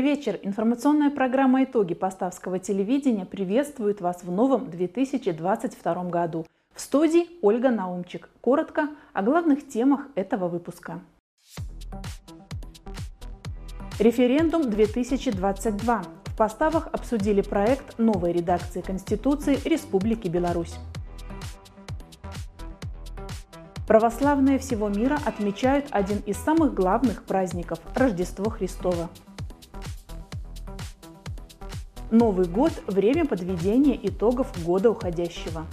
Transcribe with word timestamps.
Добрый 0.00 0.16
вечер! 0.16 0.40
Информационная 0.42 1.10
программа 1.10 1.64
«Итоги 1.64 1.92
Поставского 1.92 2.58
телевидения» 2.58 3.26
приветствует 3.26 4.00
вас 4.00 4.22
в 4.22 4.32
новом 4.32 4.70
2022 4.70 6.04
году. 6.04 6.46
В 6.74 6.80
студии 6.80 7.26
Ольга 7.42 7.68
Наумчик. 7.68 8.30
Коротко 8.40 8.88
о 9.12 9.20
главных 9.20 9.68
темах 9.68 10.06
этого 10.14 10.48
выпуска. 10.48 11.00
Референдум 13.98 14.70
2022. 14.70 16.02
В 16.24 16.36
поставах 16.38 16.88
обсудили 16.92 17.42
проект 17.42 17.98
новой 17.98 18.32
редакции 18.32 18.80
Конституции 18.80 19.58
Республики 19.66 20.28
Беларусь. 20.28 20.76
Православные 23.86 24.58
всего 24.58 24.88
мира 24.88 25.18
отмечают 25.26 25.88
один 25.90 26.20
из 26.20 26.38
самых 26.38 26.72
главных 26.72 27.24
праздников– 27.24 27.80
Рождество 27.94 28.48
Христово. 28.48 29.10
Новый 32.10 32.46
год– 32.46 32.72
время 32.88 33.24
подведения 33.24 33.96
итогов 34.02 34.48
года 34.64 34.90
уходящего. 34.90 35.64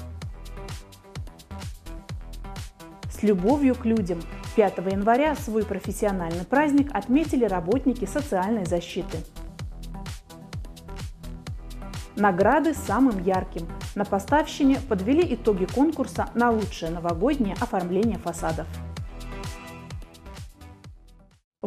С 3.11 3.23
любовью 3.23 3.73
к 3.73 3.85
людям 3.85 4.19
5 4.55 4.77
января 4.91 5.35
свой 5.35 5.65
профессиональный 5.65 6.45
праздник 6.45 6.91
отметили 6.93 7.45
работники 7.45 8.05
социальной 8.05 8.65
защиты. 8.65 9.17
Награды 12.15 12.75
самым 12.75 13.23
ярким. 13.23 13.67
На 13.95 14.05
поставщине 14.05 14.79
подвели 14.87 15.33
итоги 15.33 15.65
конкурса 15.65 16.29
на 16.35 16.51
лучшее 16.51 16.91
новогоднее 16.91 17.55
оформление 17.59 18.19
фасадов. 18.19 18.67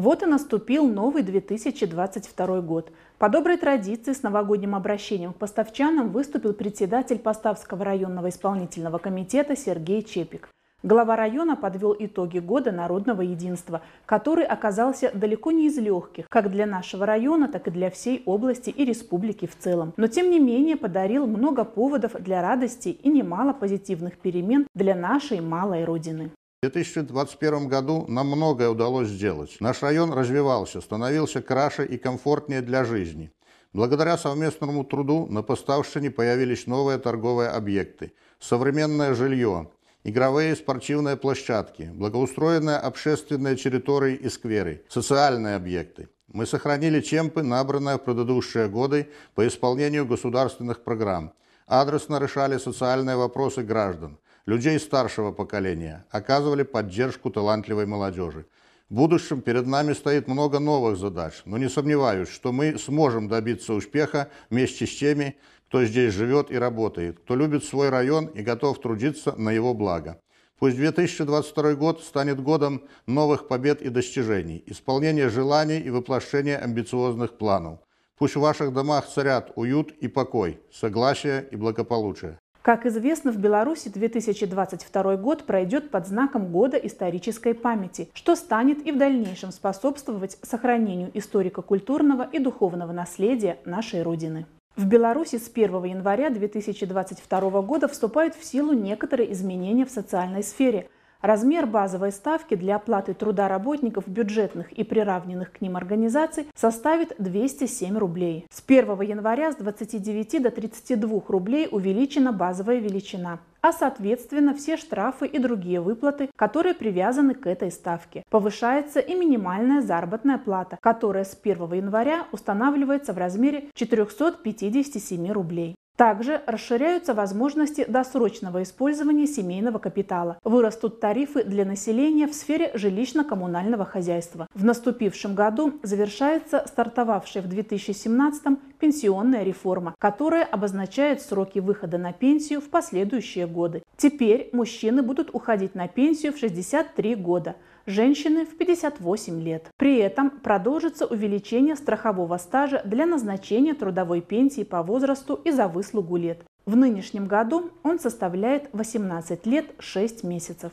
Вот 0.00 0.22
и 0.22 0.26
наступил 0.26 0.88
новый 0.88 1.22
2022 1.22 2.60
год. 2.62 2.90
По 3.18 3.28
доброй 3.28 3.58
традиции 3.58 4.14
с 4.14 4.22
новогодним 4.22 4.74
обращением 4.74 5.34
к 5.34 5.36
поставчанам 5.36 6.08
выступил 6.08 6.54
председатель 6.54 7.18
Поставского 7.18 7.84
районного 7.84 8.30
исполнительного 8.30 8.96
комитета 8.96 9.56
Сергей 9.56 10.02
Чепик. 10.02 10.48
Глава 10.82 11.16
района 11.16 11.54
подвел 11.54 11.94
итоги 11.98 12.38
года 12.38 12.72
народного 12.72 13.20
единства, 13.20 13.82
который 14.06 14.46
оказался 14.46 15.10
далеко 15.12 15.50
не 15.50 15.66
из 15.66 15.76
легких, 15.76 16.24
как 16.30 16.50
для 16.50 16.64
нашего 16.64 17.04
района, 17.04 17.46
так 17.46 17.68
и 17.68 17.70
для 17.70 17.90
всей 17.90 18.22
области 18.24 18.70
и 18.70 18.86
республики 18.86 19.46
в 19.46 19.54
целом. 19.58 19.92
Но 19.98 20.06
тем 20.06 20.30
не 20.30 20.40
менее 20.40 20.78
подарил 20.78 21.26
много 21.26 21.64
поводов 21.64 22.12
для 22.14 22.40
радости 22.40 22.88
и 22.88 23.10
немало 23.10 23.52
позитивных 23.52 24.16
перемен 24.16 24.66
для 24.74 24.94
нашей 24.94 25.42
малой 25.42 25.84
родины. 25.84 26.30
В 26.62 26.66
2021 26.66 27.68
году 27.68 28.04
нам 28.06 28.26
многое 28.26 28.68
удалось 28.68 29.08
сделать. 29.08 29.56
Наш 29.60 29.80
район 29.80 30.12
развивался, 30.12 30.82
становился 30.82 31.40
краше 31.40 31.86
и 31.86 31.96
комфортнее 31.96 32.60
для 32.60 32.84
жизни. 32.84 33.32
Благодаря 33.72 34.18
совместному 34.18 34.84
труду 34.84 35.26
на 35.30 35.42
поставщине 35.42 36.10
появились 36.10 36.66
новые 36.66 36.98
торговые 36.98 37.48
объекты, 37.48 38.12
современное 38.38 39.14
жилье, 39.14 39.70
игровые 40.04 40.52
и 40.52 40.54
спортивные 40.54 41.16
площадки, 41.16 41.90
благоустроенные 41.94 42.76
общественные 42.76 43.56
территории 43.56 44.16
и 44.16 44.28
скверы, 44.28 44.84
социальные 44.90 45.56
объекты. 45.56 46.10
Мы 46.28 46.44
сохранили 46.44 47.00
темпы, 47.00 47.42
набранные 47.42 47.96
в 47.96 48.00
предыдущие 48.00 48.68
годы 48.68 49.08
по 49.34 49.48
исполнению 49.48 50.04
государственных 50.04 50.84
программ, 50.84 51.32
адресно 51.66 52.18
решали 52.18 52.58
социальные 52.58 53.16
вопросы 53.16 53.62
граждан– 53.62 54.18
людей 54.46 54.78
старшего 54.78 55.32
поколения, 55.32 56.06
оказывали 56.10 56.62
поддержку 56.62 57.30
талантливой 57.30 57.86
молодежи. 57.86 58.46
В 58.88 58.94
будущем 58.94 59.40
перед 59.40 59.66
нами 59.66 59.92
стоит 59.92 60.26
много 60.26 60.58
новых 60.58 60.96
задач, 60.96 61.42
но 61.44 61.58
не 61.58 61.68
сомневаюсь, 61.68 62.28
что 62.28 62.50
мы 62.50 62.78
сможем 62.78 63.28
добиться 63.28 63.74
успеха 63.74 64.28
вместе 64.50 64.86
с 64.86 64.98
теми, 64.98 65.36
кто 65.68 65.84
здесь 65.84 66.12
живет 66.12 66.50
и 66.50 66.58
работает, 66.58 67.20
кто 67.20 67.36
любит 67.36 67.64
свой 67.64 67.90
район 67.90 68.26
и 68.26 68.42
готов 68.42 68.80
трудиться 68.80 69.32
на 69.36 69.50
его 69.50 69.74
благо. 69.74 70.20
Пусть 70.58 70.76
2022 70.76 71.74
год 71.74 72.02
станет 72.02 72.42
годом 72.42 72.82
новых 73.06 73.48
побед 73.48 73.80
и 73.80 73.88
достижений, 73.88 74.62
исполнения 74.66 75.28
желаний 75.28 75.78
и 75.78 75.90
воплощения 75.90 76.58
амбициозных 76.58 77.38
планов. 77.38 77.78
Пусть 78.18 78.36
в 78.36 78.40
ваших 78.40 78.74
домах 78.74 79.06
царят 79.06 79.52
уют 79.54 79.92
и 79.92 80.08
покой, 80.08 80.60
согласие 80.70 81.48
и 81.50 81.56
благополучие. 81.56 82.38
Как 82.62 82.84
известно, 82.84 83.32
в 83.32 83.38
Беларуси 83.38 83.88
2022 83.88 85.16
год 85.16 85.44
пройдет 85.44 85.90
под 85.90 86.06
знаком 86.06 86.52
Года 86.52 86.76
исторической 86.76 87.54
памяти, 87.54 88.10
что 88.12 88.36
станет 88.36 88.86
и 88.86 88.92
в 88.92 88.98
дальнейшем 88.98 89.50
способствовать 89.50 90.36
сохранению 90.42 91.10
историко-культурного 91.14 92.28
и 92.30 92.38
духовного 92.38 92.92
наследия 92.92 93.56
нашей 93.64 94.02
Родины. 94.02 94.44
В 94.76 94.86
Беларуси 94.86 95.36
с 95.38 95.50
1 95.52 95.84
января 95.84 96.28
2022 96.28 97.62
года 97.62 97.88
вступают 97.88 98.34
в 98.34 98.44
силу 98.44 98.74
некоторые 98.74 99.32
изменения 99.32 99.86
в 99.86 99.90
социальной 99.90 100.42
сфере– 100.42 100.88
Размер 101.22 101.66
базовой 101.66 102.12
ставки 102.12 102.54
для 102.54 102.76
оплаты 102.76 103.12
труда 103.12 103.46
работников 103.46 104.08
бюджетных 104.08 104.72
и 104.72 104.84
приравненных 104.84 105.52
к 105.52 105.60
ним 105.60 105.76
организаций 105.76 106.46
составит 106.54 107.14
207 107.18 107.98
рублей. 107.98 108.46
С 108.50 108.62
1 108.66 109.00
января 109.02 109.52
с 109.52 109.56
29 109.56 110.42
до 110.42 110.50
32 110.50 111.22
рублей 111.28 111.68
увеличена 111.70 112.32
базовая 112.32 112.78
величина 112.78 113.40
а 113.62 113.72
соответственно 113.72 114.54
все 114.54 114.76
штрафы 114.76 115.26
и 115.26 115.38
другие 115.38 115.80
выплаты, 115.80 116.30
которые 116.36 116.74
привязаны 116.74 117.34
к 117.34 117.46
этой 117.46 117.70
ставке. 117.70 118.24
Повышается 118.30 119.00
и 119.00 119.14
минимальная 119.14 119.82
заработная 119.82 120.38
плата, 120.38 120.78
которая 120.80 121.24
с 121.24 121.38
1 121.40 121.72
января 121.74 122.26
устанавливается 122.32 123.12
в 123.12 123.18
размере 123.18 123.64
457 123.74 125.30
рублей. 125.30 125.76
Также 126.00 126.40
расширяются 126.46 127.12
возможности 127.12 127.84
досрочного 127.86 128.62
использования 128.62 129.26
семейного 129.26 129.78
капитала. 129.78 130.38
Вырастут 130.44 130.98
тарифы 130.98 131.44
для 131.44 131.66
населения 131.66 132.26
в 132.26 132.32
сфере 132.32 132.72
жилищно-коммунального 132.72 133.84
хозяйства. 133.84 134.46
В 134.54 134.64
наступившем 134.64 135.34
году 135.34 135.78
завершается 135.82 136.64
стартовавшая 136.66 137.42
в 137.42 137.48
2017 137.48 138.42
пенсионная 138.78 139.42
реформа, 139.42 139.94
которая 139.98 140.46
обозначает 140.46 141.20
сроки 141.20 141.58
выхода 141.58 141.98
на 141.98 142.14
пенсию 142.14 142.62
в 142.62 142.70
последующие 142.70 143.46
годы. 143.46 143.82
Теперь 143.98 144.48
мужчины 144.54 145.02
будут 145.02 145.28
уходить 145.34 145.74
на 145.74 145.86
пенсию 145.86 146.32
в 146.32 146.38
63 146.38 147.14
года– 147.14 147.56
женщины 147.86 148.44
в 148.44 148.56
58 148.56 149.40
лет. 149.40 149.68
При 149.76 149.98
этом 149.98 150.30
продолжится 150.30 151.06
увеличение 151.06 151.76
страхового 151.76 152.36
стажа 152.38 152.82
для 152.84 153.06
назначения 153.06 153.74
трудовой 153.74 154.20
пенсии 154.20 154.64
по 154.64 154.82
возрасту 154.82 155.40
и 155.44 155.50
за 155.50 155.68
выслугу 155.68 156.16
лет. 156.16 156.42
В 156.66 156.76
нынешнем 156.76 157.26
году 157.26 157.70
он 157.82 157.98
составляет 157.98 158.68
18 158.72 159.46
лет 159.46 159.66
6 159.78 160.24
месяцев. 160.24 160.72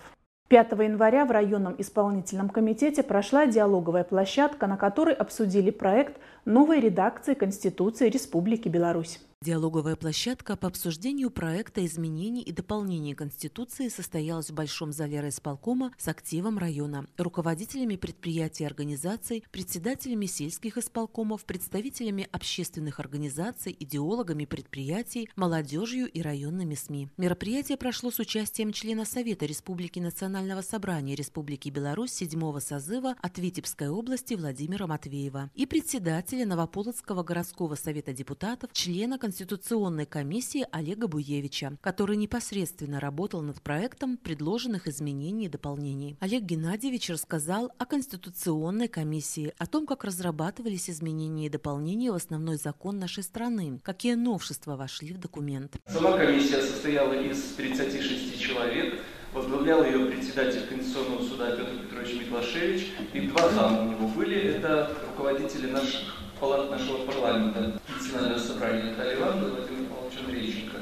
5 0.49 0.71
января 0.73 1.25
в 1.25 1.31
районном 1.31 1.75
исполнительном 1.77 2.49
комитете 2.49 3.03
прошла 3.03 3.47
диалоговая 3.47 4.05
площадка, 4.05 4.67
на 4.67 4.77
которой 4.77 5.13
обсудили 5.13 5.71
проект 5.71 6.17
новой 6.45 6.79
редакции 6.79 7.33
Конституции 7.33 8.09
Республики 8.09 8.69
Беларусь. 8.69 9.19
Диалоговая 9.43 9.95
площадка 9.95 10.55
по 10.55 10.67
обсуждению 10.67 11.29
проекта 11.29 11.85
изменений 11.85 12.41
и 12.41 12.51
дополнений 12.51 13.13
Конституции 13.13 13.87
состоялась 13.87 14.49
в 14.49 14.55
Большом 14.55 14.91
зале 14.91 15.19
райисполкома 15.19 15.93
с 15.99 16.07
активом 16.07 16.57
района, 16.57 17.05
руководителями 17.19 17.97
предприятий 17.97 18.63
и 18.63 18.65
организаций, 18.65 19.43
председателями 19.51 20.25
сельских 20.25 20.79
исполкомов, 20.79 21.45
представителями 21.45 22.27
общественных 22.31 22.99
организаций, 22.99 23.77
идеологами 23.79 24.45
предприятий, 24.45 25.29
молодежью 25.35 26.09
и 26.09 26.19
районными 26.23 26.73
СМИ. 26.73 27.09
Мероприятие 27.17 27.77
прошло 27.77 28.09
с 28.09 28.17
участием 28.17 28.73
члена 28.73 29.05
Совета 29.05 29.45
Республики 29.45 29.99
Национального 29.99 30.61
собрания 30.63 31.13
Республики 31.13 31.69
Беларусь 31.69 32.11
седьмого 32.11 32.57
созыва 32.59 33.15
от 33.21 33.37
Витебской 33.37 33.89
области 33.89 34.33
Владимира 34.33 34.87
Матвеева 34.87 35.51
и 35.53 35.67
председателя 35.67 36.47
Новополоцкого 36.47 37.21
городского 37.21 37.75
совета 37.75 38.13
депутатов, 38.13 38.71
члена 38.73 39.19
Конституционной 39.27 40.05
комиссии 40.05 40.65
Олега 40.71 41.09
Буевича, 41.09 41.75
который 41.81 42.15
непосредственно 42.15 43.01
работал 43.01 43.41
над 43.41 43.61
проектом 43.61 44.15
предложенных 44.15 44.87
изменений 44.87 45.47
и 45.47 45.49
дополнений. 45.49 46.15
Олег 46.21 46.43
Геннадьевич 46.43 47.09
рассказал 47.09 47.69
о 47.77 47.85
Конституционной 47.85 48.87
комиссии, 48.87 49.53
о 49.57 49.65
том, 49.65 49.85
как 49.85 50.05
разрабатывались 50.05 50.89
изменения 50.89 51.47
и 51.47 51.49
дополнения 51.49 52.09
в 52.09 52.15
основной 52.15 52.55
закон 52.55 52.99
нашей 52.99 53.21
страны, 53.21 53.81
какие 53.83 54.13
новшества 54.13 54.77
вошли 54.77 55.11
в 55.11 55.17
документ. 55.17 55.75
Сама 55.87 56.17
комиссия 56.17 56.61
состояла 56.61 57.11
из 57.11 57.41
36 57.57 58.39
человек, 58.39 59.01
возглавлял 59.33 59.83
ее 59.83 60.05
председатель 60.05 60.65
Конституционного 60.67 61.23
суда 61.23 61.51
Петр 61.51 61.81
Петрович 61.83 62.21
Миклашевич, 62.21 62.93
и 63.13 63.27
два 63.27 63.49
зама 63.49 63.81
у 63.81 63.91
него 63.91 64.07
были, 64.07 64.37
это 64.37 64.95
руководители 65.09 65.69
наших 65.69 66.26
палат 66.39 66.69
нашего 66.69 67.05
парламента, 67.05 67.79
национального 67.87 68.39
собрания 68.39 68.91
Наталья 68.91 69.15
Ивановна 69.15 69.55
Владимир 69.55 69.89
Павлович 69.89 70.19
Андрейченко. 70.19 70.77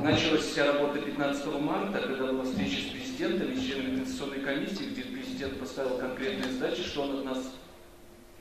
Началась 0.00 0.44
вся 0.44 0.72
работа 0.72 1.00
15 1.00 1.46
марта, 1.60 2.00
когда 2.00 2.26
была 2.26 2.44
встреча 2.44 2.80
с 2.80 2.92
президентом 2.92 3.50
и 3.50 3.60
членами 3.60 3.96
Конституционной 3.96 4.40
комиссии, 4.40 4.84
где 4.84 5.02
президент 5.02 5.58
поставил 5.58 5.98
конкретные 5.98 6.52
задачи, 6.52 6.82
что 6.82 7.02
он 7.02 7.18
от 7.18 7.24
нас 7.24 7.38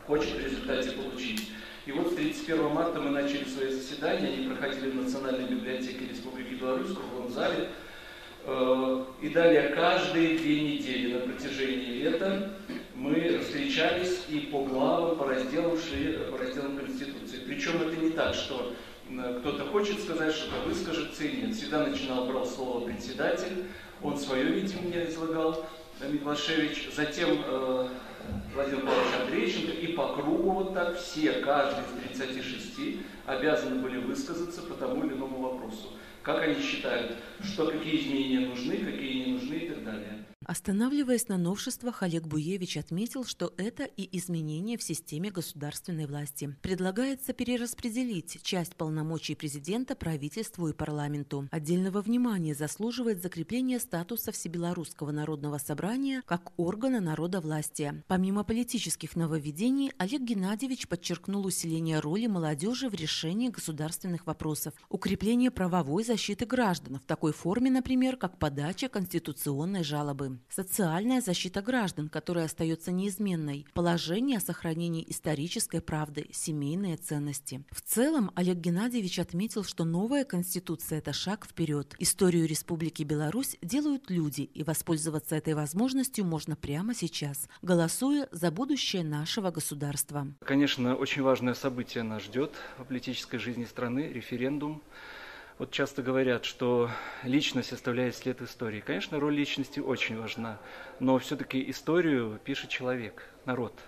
хочет 0.05 0.33
в 0.33 0.39
результате 0.39 0.91
получить. 0.91 1.49
И 1.87 1.91
вот 1.91 2.15
31 2.15 2.69
марта 2.69 2.99
мы 2.99 3.09
начали 3.09 3.43
свои 3.45 3.71
заседания, 3.71 4.27
они 4.27 4.47
проходили 4.47 4.91
в 4.91 4.95
Национальной 4.95 5.45
библиотеке 5.45 6.07
Республики 6.07 6.53
Беларусь 6.53 6.89
в 6.89 6.95
круглом 6.95 7.31
зале. 7.31 7.69
Э, 8.45 9.05
и 9.21 9.29
далее 9.29 9.69
каждые 9.69 10.37
две 10.37 10.61
недели 10.61 11.13
на 11.13 11.19
протяжении 11.21 12.03
лета 12.03 12.51
мы 13.01 13.39
встречались 13.39 14.25
и 14.29 14.41
по 14.41 14.63
главам, 14.63 15.17
по 15.17 15.25
разделам 15.25 15.75
шли, 15.77 16.19
по 16.29 16.37
разделам 16.37 16.77
Конституции. 16.77 17.39
Причем 17.47 17.81
это 17.81 17.95
не 17.95 18.11
так, 18.11 18.35
что 18.35 18.73
э, 19.09 19.39
кто-то 19.39 19.65
хочет 19.65 19.99
сказать, 19.99 20.35
что-то 20.35 20.67
выскажется 20.67 21.23
и 21.23 21.41
нет. 21.41 21.55
Всегда 21.55 21.87
начинал 21.87 22.27
брал 22.27 22.45
слово 22.45 22.85
председатель, 22.85 23.65
он 24.03 24.17
свое 24.17 24.43
видение 24.43 25.09
излагал, 25.09 25.65
Миклашевич, 25.99 26.89
затем 26.95 27.41
э, 27.43 27.87
Владимир 28.53 28.85
Павлович 28.85 29.13
Андрейченко, 29.21 29.71
и 29.71 29.87
по 29.93 30.13
кругу 30.13 30.51
вот 30.51 30.73
так 30.75 30.99
все, 30.99 31.33
каждый 31.33 31.83
из 32.11 32.19
36 32.19 32.99
обязаны 33.25 33.81
были 33.81 33.97
высказаться 33.97 34.61
по 34.61 34.75
тому 34.75 35.03
или 35.05 35.13
иному 35.13 35.39
вопросу. 35.39 35.89
Как 36.21 36.43
они 36.43 36.61
считают, 36.61 37.13
что 37.43 37.65
какие 37.65 37.99
изменения 37.99 38.47
нужны, 38.47 38.77
какие 38.77 39.25
не 39.25 39.33
нужны 39.33 39.53
и 39.55 39.69
так 39.69 39.83
далее. 39.83 40.20
Останавливаясь 40.51 41.29
на 41.29 41.37
новшествах, 41.37 42.03
Олег 42.03 42.27
Буевич 42.27 42.75
отметил, 42.75 43.23
что 43.23 43.53
это 43.55 43.85
и 43.85 44.17
изменения 44.17 44.77
в 44.77 44.83
системе 44.83 45.31
государственной 45.31 46.07
власти. 46.07 46.57
Предлагается 46.61 47.31
перераспределить 47.31 48.37
часть 48.43 48.75
полномочий 48.75 49.35
президента 49.35 49.95
правительству 49.95 50.67
и 50.67 50.73
парламенту. 50.73 51.47
Отдельного 51.51 52.01
внимания 52.01 52.53
заслуживает 52.53 53.21
закрепление 53.21 53.79
статуса 53.79 54.33
Всебелорусского 54.33 55.11
народного 55.11 55.57
собрания 55.57 56.21
как 56.25 56.51
органа 56.57 56.99
народа 56.99 57.39
власти. 57.39 58.03
Помимо 58.07 58.43
политических 58.43 59.15
нововведений, 59.15 59.93
Олег 59.99 60.21
Геннадьевич 60.21 60.89
подчеркнул 60.89 61.45
усиление 61.45 62.01
роли 62.01 62.27
молодежи 62.27 62.89
в 62.89 62.93
решении 62.93 63.47
государственных 63.47 64.27
вопросов, 64.27 64.73
укрепление 64.89 65.49
правовой 65.49 66.03
защиты 66.03 66.45
граждан 66.45 66.99
в 66.99 67.05
такой 67.05 67.31
форме, 67.31 67.71
например, 67.71 68.17
как 68.17 68.37
подача 68.37 68.89
конституционной 68.89 69.85
жалобы. 69.85 70.40
Социальная 70.49 71.21
защита 71.21 71.61
граждан, 71.61 72.09
которая 72.09 72.45
остается 72.45 72.91
неизменной. 72.91 73.65
Положение 73.73 74.37
о 74.37 74.41
сохранении 74.41 75.05
исторической 75.09 75.81
правды, 75.81 76.27
семейные 76.31 76.97
ценности. 76.97 77.63
В 77.71 77.81
целом, 77.81 78.31
Олег 78.35 78.57
Геннадьевич 78.57 79.19
отметил, 79.19 79.63
что 79.63 79.85
новая 79.85 80.25
Конституция– 80.25 80.97
это 80.99 81.13
шаг 81.13 81.45
вперед. 81.45 81.95
Историю 81.99 82.47
Республики 82.47 83.03
Беларусь 83.03 83.57
делают 83.61 84.09
люди, 84.09 84.41
и 84.41 84.63
воспользоваться 84.63 85.35
этой 85.35 85.53
возможностью 85.53 86.25
можно 86.25 86.55
прямо 86.55 86.93
сейчас, 86.93 87.47
голосуя 87.61 88.27
за 88.31 88.51
будущее 88.51 89.03
нашего 89.03 89.51
государства. 89.51 90.27
Конечно, 90.43 90.95
очень 90.95 91.21
важное 91.21 91.53
событие 91.53 92.03
нас 92.03 92.23
ждет 92.23 92.51
в 92.77 92.85
политической 92.85 93.37
жизни 93.37 93.65
страны– 93.65 94.11
референдум. 94.13 94.81
Вот 95.61 95.69
часто 95.69 96.01
говорят, 96.01 96.43
что 96.43 96.89
личность 97.21 97.71
оставляет 97.71 98.15
след 98.15 98.41
истории. 98.41 98.79
Конечно, 98.79 99.19
роль 99.19 99.35
личности 99.35 99.79
очень 99.79 100.19
важна, 100.19 100.59
но 100.99 101.19
все-таки 101.19 101.69
историю 101.69 102.39
пишет 102.43 102.71
человек, 102.71 103.27
народ. 103.45 103.79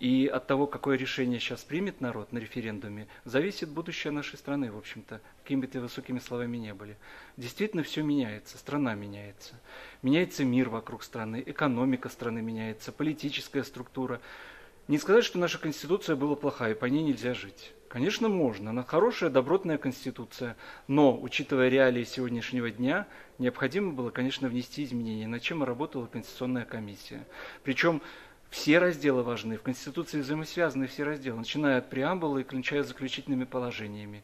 И 0.00 0.26
от 0.26 0.46
того, 0.46 0.66
какое 0.66 0.96
решение 0.96 1.38
сейчас 1.38 1.64
примет 1.64 2.00
народ 2.00 2.32
на 2.32 2.38
референдуме, 2.38 3.08
зависит 3.26 3.68
будущее 3.68 4.10
нашей 4.10 4.38
страны, 4.38 4.72
в 4.72 4.78
общем-то, 4.78 5.20
какими 5.42 5.60
бы 5.60 5.66
ты 5.66 5.80
высокими 5.82 6.18
словами 6.18 6.56
не 6.56 6.72
были. 6.72 6.96
Действительно, 7.36 7.82
все 7.82 8.02
меняется, 8.02 8.56
страна 8.56 8.94
меняется. 8.94 9.52
Меняется 10.00 10.46
мир 10.46 10.70
вокруг 10.70 11.02
страны, 11.02 11.42
экономика 11.44 12.08
страны 12.08 12.40
меняется, 12.40 12.90
политическая 12.90 13.64
структура. 13.64 14.22
Не 14.88 14.96
сказать, 14.96 15.26
что 15.26 15.38
наша 15.38 15.58
конституция 15.58 16.16
была 16.16 16.36
плохая, 16.36 16.74
по 16.74 16.86
ней 16.86 17.02
нельзя 17.02 17.34
жить. 17.34 17.74
Конечно, 17.88 18.28
можно. 18.28 18.70
Она 18.70 18.82
хорошая, 18.82 19.30
добротная 19.30 19.78
конституция. 19.78 20.56
Но, 20.88 21.18
учитывая 21.18 21.68
реалии 21.68 22.04
сегодняшнего 22.04 22.70
дня, 22.70 23.06
необходимо 23.38 23.92
было, 23.92 24.10
конечно, 24.10 24.48
внести 24.48 24.84
изменения, 24.84 25.26
над 25.26 25.42
чем 25.42 25.62
работала 25.62 26.06
Конституционная 26.06 26.64
комиссия. 26.64 27.26
Причем 27.62 28.02
все 28.50 28.78
разделы 28.78 29.22
важны. 29.22 29.56
В 29.56 29.62
Конституции 29.62 30.20
взаимосвязаны 30.20 30.86
все 30.86 31.04
разделы, 31.04 31.38
начиная 31.38 31.78
от 31.78 31.90
преамбулы 31.90 32.40
и 32.40 32.44
кончая 32.44 32.82
заключительными 32.82 33.44
положениями. 33.44 34.22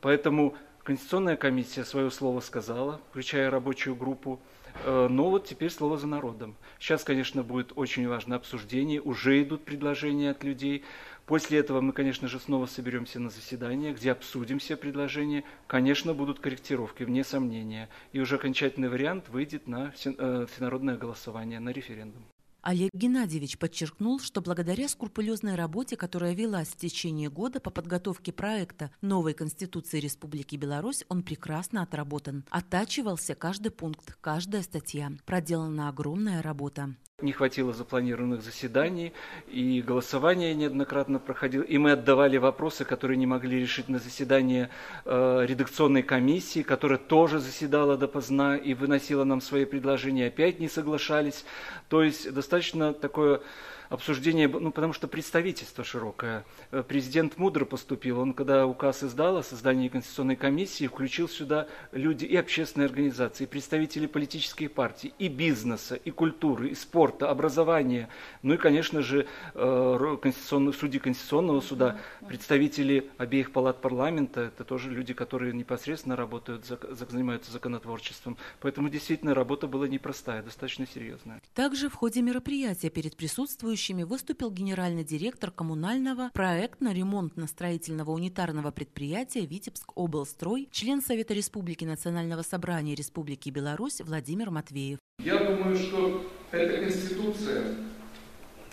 Поэтому 0.00 0.56
Конституционная 0.84 1.36
комиссия 1.36 1.84
свое 1.84 2.10
слово 2.10 2.40
сказала, 2.40 3.00
включая 3.10 3.50
рабочую 3.50 3.94
группу. 3.94 4.40
Э, 4.84 5.08
но 5.10 5.30
вот 5.30 5.46
теперь 5.46 5.70
слово 5.70 5.98
за 5.98 6.06
народом. 6.06 6.56
Сейчас, 6.78 7.04
конечно, 7.04 7.42
будет 7.42 7.72
очень 7.76 8.08
важное 8.08 8.38
обсуждение, 8.38 9.00
уже 9.00 9.42
идут 9.42 9.64
предложения 9.64 10.30
от 10.30 10.44
людей. 10.44 10.84
После 11.28 11.58
этого 11.58 11.82
мы, 11.82 11.92
конечно 11.92 12.26
же, 12.26 12.40
снова 12.40 12.64
соберемся 12.64 13.20
на 13.20 13.28
заседание, 13.28 13.92
где 13.92 14.12
обсудим 14.12 14.58
все 14.58 14.78
предложения. 14.78 15.44
Конечно, 15.66 16.14
будут 16.14 16.40
корректировки, 16.40 17.02
вне 17.02 17.22
сомнения. 17.22 17.90
И 18.12 18.18
уже 18.18 18.36
окончательный 18.36 18.88
вариант 18.88 19.28
выйдет 19.28 19.68
на 19.68 19.92
э, 19.92 20.46
всенародное 20.50 20.96
голосование, 20.96 21.60
на 21.60 21.68
референдум. 21.68 22.24
Олег 22.62 22.90
Геннадьевич 22.94 23.58
подчеркнул, 23.58 24.20
что 24.20 24.40
благодаря 24.40 24.88
скрупулезной 24.88 25.54
работе, 25.54 25.96
которая 25.96 26.34
велась 26.34 26.68
в 26.68 26.76
течение 26.76 27.28
года 27.28 27.60
по 27.60 27.68
подготовке 27.68 28.32
проекта 28.32 28.90
новой 29.02 29.34
Конституции 29.34 30.00
Республики 30.00 30.56
Беларусь, 30.56 31.04
он 31.10 31.22
прекрасно 31.22 31.82
отработан. 31.82 32.44
Оттачивался 32.48 33.34
каждый 33.34 33.70
пункт, 33.70 34.16
каждая 34.22 34.62
статья. 34.62 35.12
Проделана 35.26 35.90
огромная 35.90 36.40
работа. 36.40 36.94
Не 37.20 37.32
хватило 37.32 37.72
запланированных 37.72 38.42
заседаний, 38.42 39.12
и 39.48 39.82
голосование 39.82 40.54
неоднократно 40.54 41.18
проходило, 41.18 41.64
и 41.64 41.76
мы 41.76 41.90
отдавали 41.90 42.36
вопросы, 42.36 42.84
которые 42.84 43.16
не 43.16 43.26
могли 43.26 43.58
решить 43.58 43.88
на 43.88 43.98
заседании 43.98 44.68
э, 45.04 45.44
редакционной 45.44 46.04
комиссии, 46.04 46.62
которая 46.62 47.00
тоже 47.00 47.40
заседала 47.40 47.96
допоздна 47.96 48.56
и 48.56 48.72
выносила 48.72 49.24
нам 49.24 49.40
свои 49.40 49.64
предложения, 49.64 50.28
опять 50.28 50.60
не 50.60 50.68
соглашались. 50.68 51.44
То 51.88 52.04
есть 52.04 52.32
достаточно 52.32 52.94
такое 52.94 53.40
обсуждение, 53.88 54.48
ну, 54.48 54.70
потому 54.70 54.92
что 54.92 55.08
представительство 55.08 55.84
широкое. 55.84 56.44
Э, 56.70 56.82
президент 56.86 57.38
мудро 57.38 57.64
поступил. 57.64 58.20
Он, 58.20 58.34
когда 58.34 58.66
указ 58.66 59.02
издал 59.02 59.38
о 59.38 59.42
создании 59.42 59.88
Конституционной 59.88 60.36
комиссии, 60.36 60.86
включил 60.86 61.28
сюда 61.28 61.68
люди 61.92 62.24
и 62.24 62.36
общественные 62.36 62.86
организации, 62.86 63.44
и 63.44 63.46
представители 63.46 64.06
политических 64.06 64.72
партий, 64.72 65.12
и 65.18 65.28
бизнеса, 65.28 65.94
и 65.94 66.10
культуры, 66.10 66.68
и 66.68 66.74
спорта, 66.74 67.30
образования. 67.30 68.08
Ну 68.42 68.54
и, 68.54 68.56
конечно 68.56 69.02
же, 69.02 69.26
э, 69.54 70.16
конституционных, 70.20 70.76
судьи 70.76 71.00
Конституционного 71.00 71.60
суда, 71.60 71.98
представители 72.26 73.10
обеих 73.16 73.52
палат 73.52 73.80
парламента. 73.80 74.42
Это 74.42 74.64
тоже 74.64 74.90
люди, 74.90 75.14
которые 75.14 75.52
непосредственно 75.52 76.16
работают, 76.16 76.66
занимаются 76.90 77.52
законотворчеством. 77.52 78.36
Поэтому 78.60 78.88
действительно 78.88 79.34
работа 79.34 79.66
была 79.66 79.88
непростая, 79.88 80.42
достаточно 80.42 80.86
серьезная. 80.86 81.40
Также 81.54 81.88
в 81.88 81.94
ходе 81.94 82.20
мероприятия 82.22 82.90
перед 82.90 83.16
присутствующими 83.16 83.77
присутствующими 83.78 84.02
выступил 84.02 84.50
генеральный 84.50 85.04
директор 85.04 85.50
коммунального 85.50 86.30
проектно-ремонтно-строительного 86.34 88.10
унитарного 88.10 88.70
предприятия 88.72 89.46
«Витебск 89.46 89.92
облстрой», 89.94 90.68
член 90.72 91.00
Совета 91.00 91.34
Республики 91.34 91.84
Национального 91.84 92.42
собрания 92.42 92.94
Республики 92.96 93.50
Беларусь 93.50 94.00
Владимир 94.00 94.50
Матвеев. 94.50 94.98
Я 95.24 95.38
думаю, 95.38 95.76
что 95.76 96.28
эта 96.50 96.82
конституция, 96.82 97.76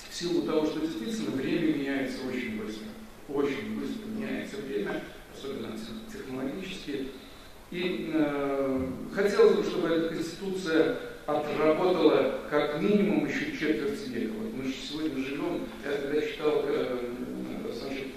в 0.09 0.15
силу 0.15 0.41
того, 0.41 0.65
что 0.65 0.79
действительно 0.79 1.31
время 1.35 1.77
меняется 1.77 2.17
очень 2.27 2.57
быстро, 2.57 2.87
очень 3.29 3.79
быстро 3.79 4.07
меняется 4.07 4.57
время, 4.57 5.03
особенно 5.37 5.77
технологически, 6.11 7.11
и 7.71 8.11
э, 8.13 8.91
хотелось 9.13 9.57
бы, 9.57 9.63
чтобы 9.63 9.87
эта 9.89 10.15
конституция 10.15 10.97
отработала 11.25 12.41
как 12.49 12.81
минимум 12.81 13.27
еще 13.27 13.51
четверть 13.51 14.07
века. 14.09 14.33
Вот 14.39 14.53
мы 14.53 14.71
сегодня 14.71 15.23
живем, 15.23 15.61
я 15.83 15.91
когда 15.91 16.21
читал 16.21 16.61
э, 16.65 16.99
значит, 17.73 18.07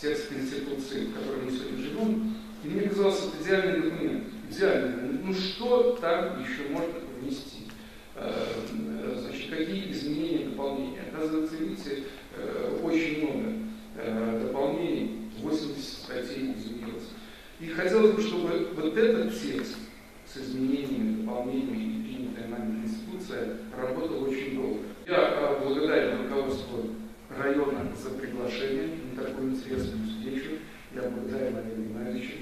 текст 0.00 0.28
Конституции, 0.28 1.06
в 1.06 1.14
котором 1.14 1.44
мы 1.44 1.50
сегодня 1.50 1.78
живем, 1.78 2.34
и 2.64 2.68
мне 2.68 2.88
казалось, 2.88 3.20
это 3.28 3.42
идеальный 3.42 3.90
документ. 3.90 4.24
Идеальный. 4.50 5.18
Ну 5.22 5.34
что 5.34 5.98
там 6.00 6.42
еще 6.42 6.68
можно 6.70 6.94
внести? 7.20 7.64
Э, 8.14 8.46
значит, 9.18 9.50
какие 9.50 9.92
изменения, 9.92 10.46
дополнения? 10.46 11.02
Оказывается, 11.12 11.56
видите, 11.56 12.04
э, 12.36 12.80
очень 12.82 13.24
много 13.24 13.52
э, 13.96 14.46
дополнений, 14.46 15.30
80 15.38 15.84
статей 15.84 16.54
изменилось. 16.56 17.10
И 17.60 17.66
хотелось 17.68 18.12
бы, 18.12 18.22
чтобы 18.22 18.70
вот 18.74 18.96
этот 18.96 19.38
текст 19.38 19.76
с 20.26 20.38
изменениями, 20.38 21.22
дополнениями 21.22 22.03
принятая 22.44 22.48
нами 22.48 22.80
Конституция 22.82 23.56
работала 23.76 24.26
очень 24.26 24.54
долго. 24.54 24.80
Я 25.06 25.16
а, 25.16 25.60
благодарен 25.62 26.22
руководству 26.22 26.90
района 27.36 27.90
за 27.96 28.10
приглашение 28.10 28.88
на 29.14 29.22
такую 29.22 29.50
интересную 29.50 30.06
встречу. 30.06 30.58
Я 30.94 31.02
благодарен 31.02 31.56
Олегу 31.56 31.82
Геннадьевичу 31.82 32.32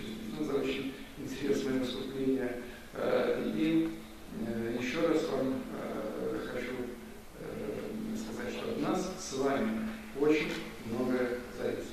за 0.40 0.54
очень 0.54 0.94
интересное 1.18 1.80
выступление. 1.80 2.62
А, 2.94 3.42
и 3.54 3.88
э, 4.46 4.76
еще 4.80 5.06
раз 5.06 5.28
вам 5.28 5.54
э, 5.80 6.46
хочу 6.52 6.72
э, 7.40 8.16
сказать, 8.16 8.54
что 8.54 8.72
от 8.72 8.80
нас 8.80 9.14
с 9.18 9.38
вами 9.38 9.88
очень 10.20 10.48
многое 10.86 11.38
зависит. 11.58 11.92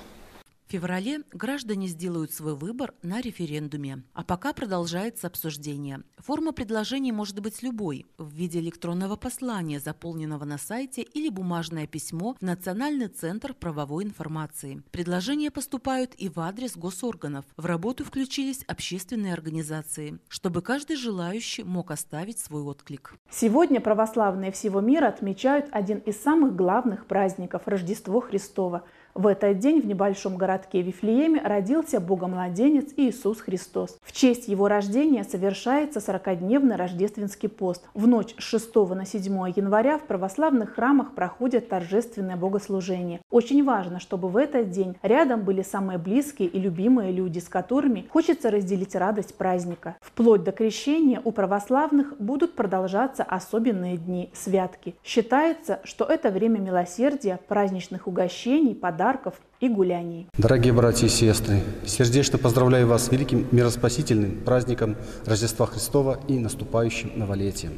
феврале 0.67 1.18
граждане 1.31 1.88
сделают 1.88 2.33
свой 2.33 2.55
выбор 2.55 2.93
на 3.01 3.21
референдуме. 3.21 4.03
А 4.13 4.24
пока 4.24 4.53
продолжается 4.53 5.27
обсуждение. 5.27 6.03
Форма 6.17 6.51
предложений 6.51 7.13
может 7.13 7.39
быть 7.39 7.63
любой– 7.63 8.05
в 8.17 8.33
виде 8.33 8.59
электронного 8.59 9.15
послания, 9.15 9.79
заполненного 9.79 10.45
на 10.45 10.57
сайте, 10.57 11.01
или 11.01 11.29
бумажное 11.29 11.88
письмо 11.88 12.36
в 12.39 12.41
Национальный 12.41 13.07
центр 13.07 13.53
правовой 13.53 14.03
информации. 14.03 14.83
Предложения 14.91 15.51
поступают 15.51 16.13
и 16.15 16.29
в 16.29 16.39
адрес 16.39 16.75
госорганов. 16.75 17.45
В 17.57 17.65
работу 17.65 18.03
включились 18.03 18.63
общественные 18.67 19.33
организации, 19.33 20.19
чтобы 20.27 20.62
каждый 20.62 20.95
желающий 20.95 21.63
мог 21.63 21.91
оставить 21.91 22.39
свой 22.39 22.62
отклик. 22.63 23.15
Сегодня 23.31 23.81
православные 23.81 24.51
всего 24.51 24.81
мира 24.81 25.07
отмечают 25.07 25.67
один 25.71 26.00
из 26.00 26.21
самых 26.21 26.55
главных 26.55 27.05
праздников– 27.05 27.63
Рождество 27.65 28.21
Христово– 28.21 28.83
в 29.19 29.27
этот 29.27 29.59
день 29.59 29.81
в 29.81 29.85
небольшом 29.85 30.38
городке 30.38 30.81
Вифлееме 30.81 31.41
родился 31.43 31.99
Богомладенец 31.99 32.93
Иисус 32.95 33.41
Христос. 33.41 33.99
В 34.01 34.13
честь 34.13 34.47
его 34.47 34.69
рождения 34.69 35.25
совершается 35.25 35.99
40-дневный 35.99 36.77
рождественский 36.77 37.49
пост. 37.49 37.83
В 37.93 38.07
ночь 38.07 38.33
с 38.38 38.43
6 38.43 38.73
на 38.95 39.05
7 39.05 39.23
января 39.57 39.97
в 39.97 40.03
православных 40.03 40.75
храмах 40.75 41.15
проходят 41.15 41.67
торжественное 41.67 42.38
богослужение. 42.38 43.19
Очень 43.29 43.65
важно, 43.65 43.99
чтобы 43.99 44.29
в 44.29 44.38
этот 44.38 44.69
день 44.69 44.95
рядом 45.01 45.41
были 45.41 45.63
самые 45.63 45.99
близкие 45.99 46.47
и 46.47 46.57
любимые 46.57 47.11
люди, 47.11 47.39
с 47.39 47.49
которыми 47.49 48.07
хочется 48.09 48.49
разделить 48.49 48.95
радость 48.95 49.35
праздника. 49.35 49.97
Вплоть 49.99 50.45
до 50.45 50.53
крещения 50.53 51.21
у 51.21 51.33
православных 51.33 52.15
будут 52.19 52.55
продолжаться 52.55 53.23
особенные 53.23 53.97
дни, 53.97 54.29
святки. 54.33 54.95
Считается, 55.03 55.81
что 55.83 56.05
это 56.05 56.29
время 56.29 56.59
милосердия, 56.59 57.38
праздничных 57.49 58.07
угощений, 58.07 58.73
подарков, 58.73 59.08
подарков 59.09 59.33
и 59.59 59.67
гуляний. 59.67 60.27
Дорогие 60.37 60.71
братья 60.71 61.07
и 61.07 61.09
сестры, 61.09 61.61
сердечно 61.85 62.37
поздравляю 62.37 62.85
вас 62.87 63.05
с 63.05 63.11
великим 63.11 63.47
мироспасительным 63.51 64.41
праздником 64.45 64.95
Рождества 65.25 65.65
Христова 65.65 66.19
и 66.27 66.37
наступающим 66.37 67.11
новолетием. 67.15 67.73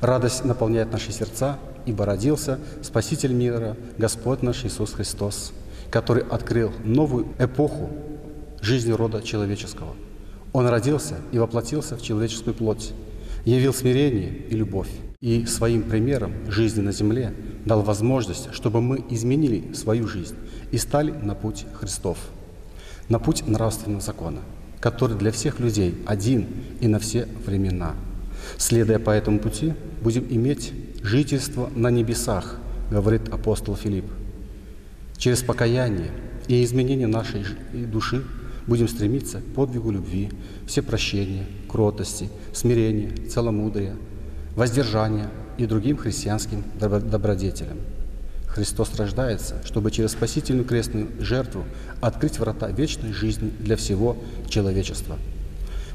Радость 0.00 0.44
наполняет 0.44 0.92
наши 0.92 1.12
сердца, 1.12 1.58
ибо 1.84 2.06
родился 2.06 2.58
Спаситель 2.82 3.34
мира, 3.34 3.76
Господь 3.98 4.42
наш 4.42 4.64
Иисус 4.64 4.94
Христос, 4.94 5.52
который 5.90 6.22
открыл 6.22 6.72
новую 6.84 7.26
эпоху 7.38 7.90
жизни 8.62 8.92
рода 8.92 9.20
человеческого. 9.22 9.94
Он 10.54 10.66
родился 10.68 11.16
и 11.32 11.38
воплотился 11.38 11.96
в 11.96 12.02
человеческую 12.02 12.54
плоть, 12.54 12.92
явил 13.44 13.74
смирение 13.74 14.30
и 14.48 14.56
любовь 14.56 14.88
и 15.20 15.44
своим 15.44 15.82
примером 15.82 16.32
жизни 16.50 16.80
на 16.80 16.92
земле 16.92 17.34
дал 17.66 17.82
возможность, 17.82 18.54
чтобы 18.54 18.80
мы 18.80 19.04
изменили 19.10 19.74
свою 19.74 20.08
жизнь 20.08 20.34
и 20.70 20.78
стали 20.78 21.10
на 21.10 21.34
путь 21.34 21.66
Христов, 21.74 22.16
на 23.10 23.18
путь 23.18 23.46
нравственного 23.46 24.00
закона, 24.00 24.40
который 24.80 25.18
для 25.18 25.30
всех 25.30 25.60
людей 25.60 25.94
один 26.06 26.46
и 26.80 26.88
на 26.88 26.98
все 26.98 27.28
времена. 27.44 27.96
Следуя 28.56 28.98
по 28.98 29.10
этому 29.10 29.40
пути, 29.40 29.74
будем 30.02 30.26
иметь 30.30 30.72
жительство 31.02 31.68
на 31.74 31.90
небесах, 31.90 32.56
говорит 32.90 33.28
апостол 33.28 33.76
Филипп. 33.76 34.06
Через 35.18 35.42
покаяние 35.42 36.12
и 36.48 36.64
изменение 36.64 37.08
нашей 37.08 37.44
души 37.74 38.24
будем 38.66 38.88
стремиться 38.88 39.42
к 39.42 39.54
подвигу 39.54 39.90
любви, 39.90 40.30
всепрощения, 40.66 41.44
кротости, 41.68 42.30
смирения, 42.54 43.14
целомудрия– 43.28 43.96
воздержания 44.56 45.30
и 45.58 45.66
другим 45.66 45.96
христианским 45.96 46.64
добродетелям. 46.78 47.78
Христос 48.46 48.94
рождается, 48.96 49.56
чтобы 49.64 49.90
через 49.90 50.12
спасительную 50.12 50.64
крестную 50.64 51.08
жертву 51.20 51.64
открыть 52.00 52.38
врата 52.38 52.68
вечной 52.68 53.12
жизни 53.12 53.50
для 53.60 53.76
всего 53.76 54.16
человечества. 54.48 55.18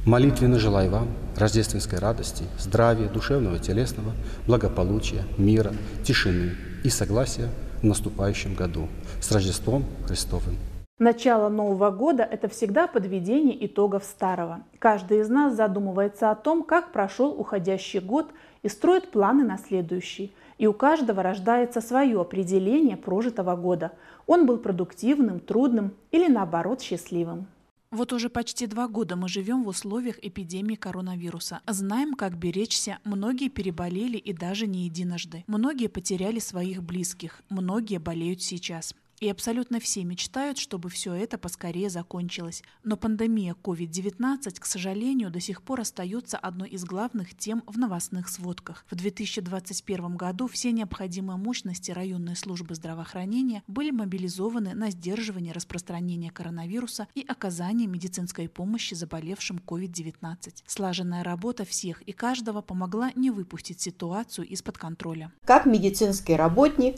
Молитвенно 0.05 0.59
желаю 0.59 0.91
вам 0.91 1.09
рождественской 1.35 1.99
радости, 1.99 2.43
здравия, 2.59 3.09
душевного 3.09 3.55
и 3.55 3.59
телесного, 3.59 4.13
благополучия, 4.45 5.25
мира, 5.37 5.73
тишины 6.03 6.53
и 6.83 6.89
согласия 6.89 7.49
в 7.81 7.83
наступающем 7.83 8.53
году. 8.53 8.87
С 9.19 9.31
Рождеством 9.31 9.85
Христовым! 10.07 10.57
Начало 10.97 11.49
Нового 11.49 11.91
года– 11.91 12.23
это 12.31 12.47
всегда 12.47 12.87
подведение 12.87 13.65
итогов 13.65 14.05
старого. 14.05 14.63
Каждый 14.79 15.19
из 15.19 15.27
нас 15.27 15.53
задумывается 15.53 16.31
о 16.31 16.35
том, 16.35 16.63
как 16.63 16.93
прошел 16.93 17.37
уходящий 17.37 17.99
год 17.99 18.31
и 18.63 18.69
строит 18.69 19.11
планы 19.11 19.43
на 19.43 19.57
следующий. 19.57 20.33
И 20.57 20.67
у 20.67 20.73
каждого 20.73 21.21
рождается 21.21 21.81
свое 21.81 22.21
определение 22.21 22.95
прожитого 22.95 23.57
года. 23.57 23.91
Он 24.25 24.45
был 24.45 24.57
продуктивным, 24.57 25.41
трудным 25.41 25.91
или 26.11 26.31
наоборот 26.31 26.81
счастливым. 26.81 27.47
Вот 27.91 28.13
уже 28.13 28.29
почти 28.29 28.65
два 28.65 28.87
года 28.87 29.17
мы 29.17 29.27
живем 29.27 29.63
в 29.63 29.67
условиях 29.67 30.17
эпидемии 30.21 30.75
коронавируса. 30.75 31.59
Знаем, 31.67 32.13
как 32.13 32.37
беречься, 32.37 32.99
многие 33.03 33.49
переболели 33.49 34.15
и 34.15 34.31
даже 34.31 34.65
не 34.65 34.85
единожды. 34.85 35.43
Многие 35.47 35.87
потеряли 35.87 36.39
своих 36.39 36.81
близких, 36.81 37.41
многие 37.49 37.97
болеют 37.97 38.41
сейчас. 38.41 38.95
И 39.21 39.29
абсолютно 39.29 39.79
все 39.79 40.03
мечтают, 40.03 40.57
чтобы 40.57 40.89
все 40.89 41.13
это 41.13 41.37
поскорее 41.37 41.89
закончилось. 41.89 42.63
Но 42.83 42.97
пандемия 42.97 43.55
COVID-19, 43.63 44.59
к 44.59 44.65
сожалению, 44.65 45.31
до 45.31 45.39
сих 45.39 45.61
пор 45.61 45.81
остается 45.81 46.37
одной 46.37 46.69
из 46.69 46.83
главных 46.83 47.35
тем 47.37 47.63
в 47.65 47.77
новостных 47.77 48.27
сводках. 48.27 48.85
В 48.89 48.95
2021 48.95 50.17
году 50.17 50.47
все 50.47 50.71
необходимые 50.71 51.37
мощности 51.37 51.91
районной 51.91 52.35
службы 52.35 52.75
здравоохранения 52.75 53.63
были 53.67 53.91
мобилизованы 53.91 54.73
на 54.73 54.91
сдерживание 54.91 55.53
распространения 55.53 56.31
коронавируса 56.31 57.07
и 57.15 57.23
оказание 57.25 57.87
медицинской 57.87 58.49
помощи 58.49 58.95
заболевшим 58.95 59.61
COVID-19. 59.65 60.63
Слаженная 60.65 61.23
работа 61.23 61.63
всех 61.63 62.01
и 62.01 62.11
каждого 62.11 62.61
помогла 62.61 63.11
не 63.15 63.31
выпустить 63.31 63.79
ситуацию 63.79 64.45
из-под 64.47 64.77
контроля. 64.77 65.31
Как 65.45 65.65
медицинский 65.65 66.35
работник, 66.35 66.97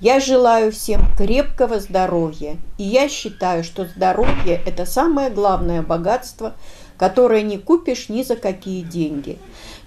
я 0.00 0.18
желаю 0.20 0.72
всем 0.72 1.02
крепко 1.16 1.57
крепкого 1.58 1.80
здоровья. 1.80 2.56
И 2.78 2.84
я 2.84 3.08
считаю, 3.08 3.64
что 3.64 3.84
здоровье– 3.84 4.62
это 4.66 4.86
самое 4.86 5.28
главное 5.28 5.82
богатство, 5.82 6.54
которое 6.96 7.42
не 7.42 7.58
купишь 7.58 8.08
ни 8.08 8.22
за 8.22 8.36
какие 8.36 8.82
деньги. 8.82 9.38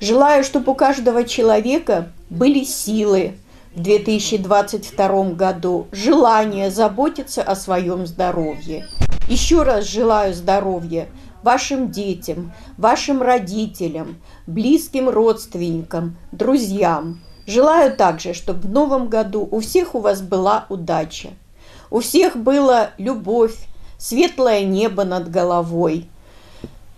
Желаю, 0.01 0.43
чтобы 0.43 0.73
у 0.73 0.75
каждого 0.75 1.23
человека 1.23 2.11
были 2.29 2.63
силы 2.63 3.35
в 3.73 3.81
2022 3.81 5.23
году, 5.31 5.87
желание 5.91 6.69
заботиться 6.71 7.41
о 7.41 7.55
своем 7.55 8.05
здоровье. 8.05 8.85
Еще 9.29 9.63
раз 9.63 9.85
желаю 9.85 10.33
здоровья 10.33 11.07
вашим 11.41 11.89
детям, 11.89 12.51
вашим 12.77 13.21
родителям, 13.21 14.17
близким 14.45 15.09
родственникам, 15.09 16.17
друзьям. 16.33 17.21
Желаю 17.47 17.95
также, 17.95 18.33
чтобы 18.33 18.61
в 18.61 18.69
новом 18.69 19.07
году 19.07 19.47
у 19.49 19.61
всех 19.61 19.95
у 19.95 19.99
вас 19.99 20.21
была 20.21 20.65
удача. 20.69 21.29
У 21.91 21.99
всех 21.99 22.37
была 22.37 22.91
любовь, 22.97 23.55
светлое 23.97 24.63
небо 24.63 25.03
над 25.03 25.29
головой, 25.29 26.07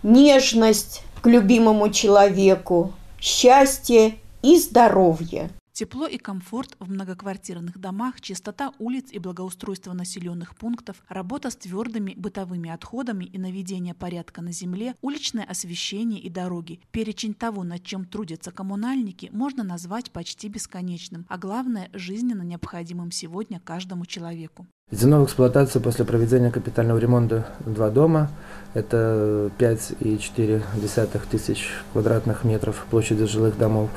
нежность 0.04 1.02
к 1.20 1.26
любимому 1.26 1.90
человеку, 1.90 2.92
счастье 3.20 4.14
и 4.42 4.56
здоровье. 4.56 5.50
Тепло 5.76 6.06
и 6.06 6.18
комфорт 6.18 6.76
в 6.78 6.88
многоквартирных 6.88 7.80
домах, 7.80 8.20
чистота 8.20 8.72
улиц 8.78 9.06
и 9.10 9.18
благоустройство 9.18 9.92
населенных 9.92 10.54
пунктов, 10.54 11.02
работа 11.08 11.50
с 11.50 11.56
твердыми 11.56 12.14
бытовыми 12.16 12.70
отходами 12.70 13.24
и 13.24 13.38
наведение 13.38 13.92
порядка 13.92 14.40
на 14.40 14.52
земле, 14.52 14.94
уличное 15.02 15.42
освещение 15.42 16.20
и 16.20 16.30
дороги. 16.30 16.78
Перечень 16.92 17.34
того, 17.34 17.64
над 17.64 17.82
чем 17.82 18.04
трудятся 18.04 18.52
коммунальники, 18.52 19.30
можно 19.32 19.64
назвать 19.64 20.12
почти 20.12 20.48
бесконечным, 20.48 21.26
а 21.28 21.38
главное– 21.38 21.90
жизненно 21.92 22.42
необходимым 22.42 23.10
сегодня 23.10 23.58
каждому 23.58 24.06
человеку. 24.06 24.68
Введено 24.92 25.22
в 25.22 25.24
эксплуатацию 25.24 25.82
после 25.82 26.04
проведения 26.04 26.52
капитального 26.52 26.98
ремонта 26.98 27.52
два 27.66 27.90
дома. 27.90 28.30
Это 28.74 29.50
5,4 29.58 31.20
тысяч 31.30 31.70
квадратных 31.92 32.44
метров 32.44 32.86
площади 32.90 33.24
жилых 33.24 33.58
домов. 33.58 33.90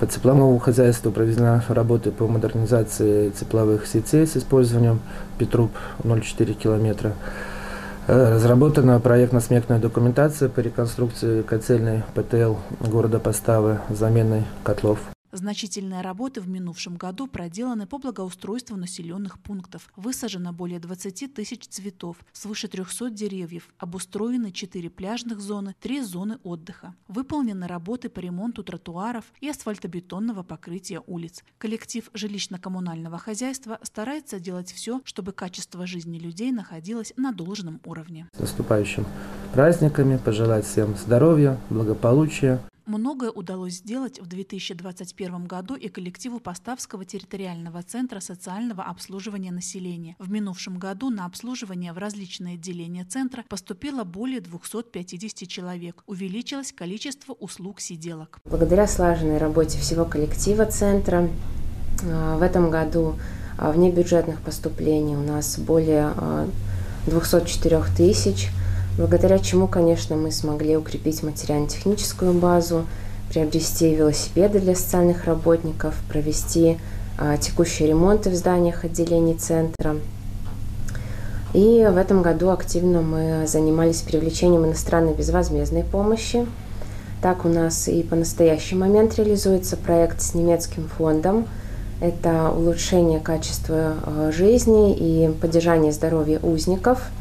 По 0.00 0.06
тепловому 0.06 0.58
хозяйству 0.58 1.12
проведена 1.12 1.62
работы 1.68 2.10
по 2.10 2.26
модернизации 2.26 3.28
тепловых 3.28 3.86
сетей 3.86 4.26
с 4.26 4.34
использованием 4.34 5.00
Петруб 5.36 5.70
0,4 6.04 6.54
километра. 6.54 7.12
Э, 8.06 8.34
разработана 8.34 8.98
проектно-сметная 8.98 9.78
документация 9.78 10.48
по 10.48 10.60
реконструкции 10.60 11.42
котельной 11.42 12.02
ПТЛ 12.14 12.54
города 12.80 13.18
Поставы, 13.18 13.78
заменой 13.90 14.44
котлов. 14.64 15.00
Значительные 15.32 16.00
работы 16.00 16.40
в 16.40 16.48
минувшем 16.48 16.96
году 16.96 17.28
проделаны 17.28 17.86
по 17.86 17.98
благоустройству 17.98 18.76
населенных 18.76 19.38
пунктов. 19.40 19.88
Высажено 19.94 20.52
более 20.52 20.80
20 20.80 21.32
тысяч 21.32 21.66
цветов, 21.68 22.16
свыше 22.32 22.66
300 22.66 23.10
деревьев, 23.10 23.68
обустроены 23.78 24.50
4 24.50 24.90
пляжных 24.90 25.40
зоны, 25.40 25.74
3 25.80 26.02
зоны 26.02 26.38
отдыха. 26.42 26.94
Выполнены 27.06 27.68
работы 27.68 28.08
по 28.08 28.18
ремонту 28.18 28.64
тротуаров 28.64 29.24
и 29.40 29.48
асфальтобетонного 29.48 30.42
покрытия 30.42 31.02
улиц. 31.06 31.44
Коллектив 31.58 32.10
жилищно-коммунального 32.12 33.18
хозяйства 33.18 33.78
старается 33.82 34.40
делать 34.40 34.72
все, 34.72 35.00
чтобы 35.04 35.32
качество 35.32 35.86
жизни 35.86 36.18
людей 36.18 36.50
находилось 36.50 37.12
на 37.16 37.32
должном 37.32 37.80
уровне. 37.84 38.28
С 38.34 38.40
наступающим 38.40 39.06
праздниками, 39.52 40.16
пожелать 40.16 40.66
всем 40.66 40.96
здоровья, 40.96 41.58
благополучия. 41.70 42.60
Многое 42.90 43.30
удалось 43.30 43.74
сделать 43.74 44.18
в 44.18 44.26
2021 44.26 45.44
году 45.44 45.76
и 45.76 45.86
коллективу 45.86 46.40
Поставского 46.40 47.04
территориального 47.04 47.84
центра 47.84 48.18
социального 48.18 48.82
обслуживания 48.82 49.52
населения. 49.52 50.16
В 50.18 50.28
минувшем 50.28 50.76
году 50.76 51.08
на 51.08 51.24
обслуживание 51.24 51.92
в 51.92 51.98
различные 51.98 52.54
отделения 52.54 53.04
центра 53.04 53.44
поступило 53.48 54.02
более 54.02 54.40
250 54.40 55.48
человек. 55.48 56.02
Увеличилось 56.08 56.72
количество 56.72 57.32
услуг 57.32 57.78
сиделок. 57.78 58.40
Благодаря 58.44 58.88
слаженной 58.88 59.38
работе 59.38 59.78
всего 59.78 60.04
коллектива 60.04 60.66
центра 60.66 61.30
а, 62.02 62.38
в 62.38 62.42
этом 62.42 62.70
году 62.70 63.14
а, 63.56 63.70
внебюджетных 63.70 64.40
поступлений 64.40 65.14
у 65.14 65.22
нас 65.22 65.60
более 65.60 66.12
204 67.06 67.76
а, 67.76 67.84
тысяч– 67.96 68.48
благодаря 68.96 69.38
чему, 69.38 69.66
конечно, 69.66 70.16
мы 70.16 70.30
смогли 70.30 70.76
укрепить 70.76 71.22
материально-техническую 71.22 72.32
базу, 72.32 72.86
приобрести 73.30 73.94
велосипеды 73.94 74.58
для 74.58 74.74
социальных 74.74 75.24
работников, 75.24 75.94
провести 76.08 76.78
а, 77.18 77.36
текущие 77.36 77.88
ремонты 77.88 78.30
в 78.30 78.34
зданиях 78.34 78.84
отделений 78.84 79.34
центра. 79.34 79.96
И 81.52 81.88
в 81.90 81.96
этом 81.96 82.22
году 82.22 82.50
активно 82.50 83.02
мы 83.02 83.46
занимались 83.46 84.02
привлечением 84.02 84.66
иностранной 84.66 85.14
безвозмездной 85.14 85.84
помощи. 85.84 86.46
Так 87.22 87.44
у 87.44 87.48
нас 87.48 87.88
и 87.88 88.02
по 88.02 88.16
настоящий 88.16 88.76
момент 88.76 89.16
реализуется 89.16 89.76
проект 89.76 90.22
с 90.22 90.34
немецким 90.34 90.88
фондом. 90.88 91.46
Это 92.00 92.50
улучшение 92.50 93.20
качества 93.20 93.94
а, 94.02 94.32
жизни 94.32 94.96
и 94.96 95.30
поддержание 95.40 95.92
здоровья 95.92 96.40
узников– 96.40 97.02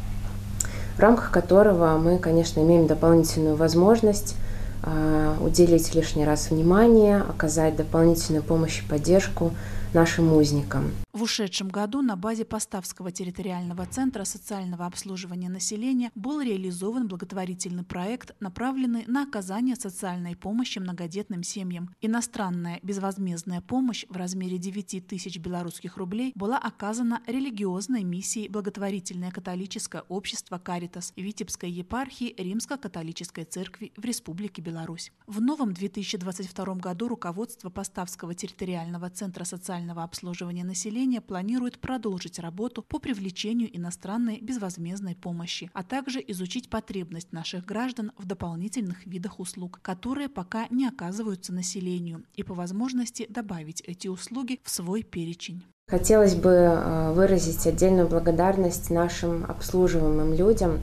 в 1.00 1.02
рамках 1.02 1.32
которого 1.32 1.98
мы, 1.98 2.18
конечно, 2.18 2.60
имеем 2.60 2.86
дополнительную 2.86 3.56
возможность 3.56 4.36
а, 4.84 5.34
уделить 5.40 5.96
лишний 5.96 6.26
раз 6.26 6.52
внимание, 6.52 7.22
оказать 7.22 7.78
дополнительную 7.78 8.44
помощь 8.44 8.82
и 8.82 8.86
поддержку 8.86 9.52
нашим 9.94 10.34
узникам. 10.34 10.92
В 11.12 11.24
ушедшем 11.24 11.70
году 11.70 12.02
на 12.02 12.16
базе 12.16 12.46
Поставского 12.46 13.12
территориального 13.12 13.86
центра 13.86 14.24
социального 14.24 14.86
обслуживания 14.86 15.50
населения 15.50 16.12
был 16.14 16.40
реализован 16.40 17.08
благотворительный 17.08 17.84
проект, 17.84 18.36
направленный 18.40 19.06
на 19.08 19.24
оказание 19.24 19.76
социальной 19.76 20.36
помощи 20.36 20.78
многодетным 20.78 21.44
семьям. 21.44 21.96
Иностранная 22.00 22.80
безвозмездная 22.84 23.62
помощь 23.62 24.06
в 24.08 24.16
размере 24.16 24.60
9 24.60 25.08
тысяч 25.08 25.40
белорусских 25.40 25.98
рублей 25.98 26.32
была 26.36 26.58
оказана 26.58 27.22
религиозной 27.26 28.04
миссией 28.04 28.48
благотворительное 28.48 29.32
католическое 29.32 30.04
общество 30.10 30.60
«Каритас» 30.60 31.12
Витебской 31.16 31.72
епархии 31.72 32.36
Римско-католической 32.38 33.46
церкви 33.46 33.92
в 33.98 34.06
Республике 34.06 34.62
Беларусь. 34.62 35.12
В 35.26 35.42
новом 35.42 35.74
2022 35.74 36.76
году 36.76 37.08
руководство 37.08 37.70
Поставского 37.70 38.36
территориального 38.36 39.10
центра 39.10 39.44
социального 39.44 39.79
обслуживания 40.04 40.64
населения 40.64 41.22
планирует 41.22 41.80
продолжить 41.80 42.40
работу 42.40 42.82
по 42.82 43.00
привлечению 43.00 43.76
иностранной 43.76 44.40
безвозмездной 44.42 45.16
помощи, 45.16 45.70
а 45.74 45.84
также 45.84 46.24
изучить 46.28 46.70
потребность 46.70 47.32
наших 47.32 47.66
граждан 47.66 48.12
в 48.18 48.26
дополнительных 48.26 49.06
видах 49.06 49.40
услуг, 49.40 49.80
которые 49.82 50.30
пока 50.30 50.68
не 50.70 50.88
оказываются 50.88 51.54
населению, 51.54 52.24
и 52.36 52.44
по 52.44 52.54
возможности 52.54 53.26
добавить 53.30 53.82
эти 53.82 54.08
услуги 54.08 54.60
в 54.64 54.70
свой 54.70 55.04
перечень. 55.04 55.64
Хотелось 55.88 56.36
бы 56.36 56.50
э, 56.50 57.14
выразить 57.14 57.66
отдельную 57.66 58.08
благодарность 58.08 58.90
нашим 58.90 59.46
обслуживаемым 59.46 60.34
людям. 60.34 60.80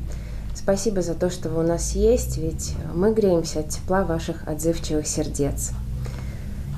Спасибо 0.55 1.03
за 1.03 1.15
то, 1.15 1.31
что 1.31 1.49
вы 1.49 1.63
у 1.63 1.67
нас 1.67 1.95
есть, 1.95 2.39
ведь 2.39 2.75
мы 2.93 3.13
греемся 3.13 3.61
от 3.61 3.69
тепла 3.69 4.05
ваших 4.05 4.49
отзывчивых 4.49 5.07
сердец. 5.07 5.73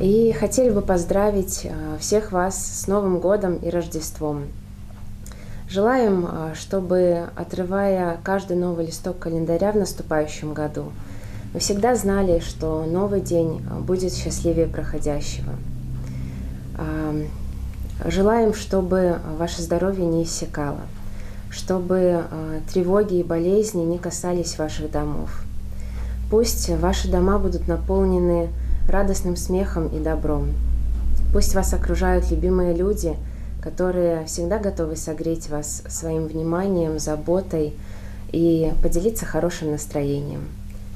И 0.00 0.32
хотели 0.32 0.70
бы 0.70 0.80
поздравить 0.80 1.62
э, 1.64 1.96
всех 1.98 2.30
вас 2.30 2.56
с 2.56 2.86
Новым 2.86 3.18
годом 3.18 3.56
и 3.56 3.68
Рождеством. 3.68 4.44
Желаем, 5.68 6.24
э, 6.24 6.54
чтобы, 6.54 7.30
отрывая 7.34 8.20
каждый 8.22 8.56
новый 8.56 8.86
листок 8.86 9.18
календаря 9.18 9.72
в 9.72 9.76
наступающем 9.76 10.54
году, 10.54 10.92
вы 11.52 11.58
всегда 11.58 11.96
знали, 11.96 12.38
что 12.38 12.84
новый 12.84 13.20
день 13.20 13.60
э, 13.68 13.80
будет 13.80 14.14
счастливее 14.14 14.66
проходящего. 14.66 15.52
Желаем, 18.06 18.54
чтобы 18.54 19.18
ваше 19.36 19.62
здоровье 19.62 20.06
не 20.06 20.22
иссякало, 20.22 20.82
чтобы 21.50 22.22
тревоги 22.72 23.16
и 23.16 23.24
болезни 23.24 23.82
не 23.82 23.98
касались 23.98 24.56
ваших 24.58 24.92
домов. 24.92 25.42
Пусть 26.30 26.68
ваши 26.68 27.10
дома 27.10 27.40
будут 27.40 27.66
наполнены 27.66 28.50
радостным 28.88 29.36
смехом 29.36 29.88
и 29.88 29.98
добром. 29.98 30.52
Пусть 31.32 31.54
вас 31.54 31.74
окружают 31.74 32.30
любимые 32.30 32.74
люди, 32.74 33.14
которые 33.60 34.24
всегда 34.26 34.58
готовы 34.58 34.96
согреть 34.96 35.48
вас 35.50 35.82
своим 35.88 36.26
вниманием, 36.26 36.98
заботой 36.98 37.74
и 38.32 38.72
поделиться 38.82 39.26
хорошим 39.26 39.72
настроением. 39.72 40.48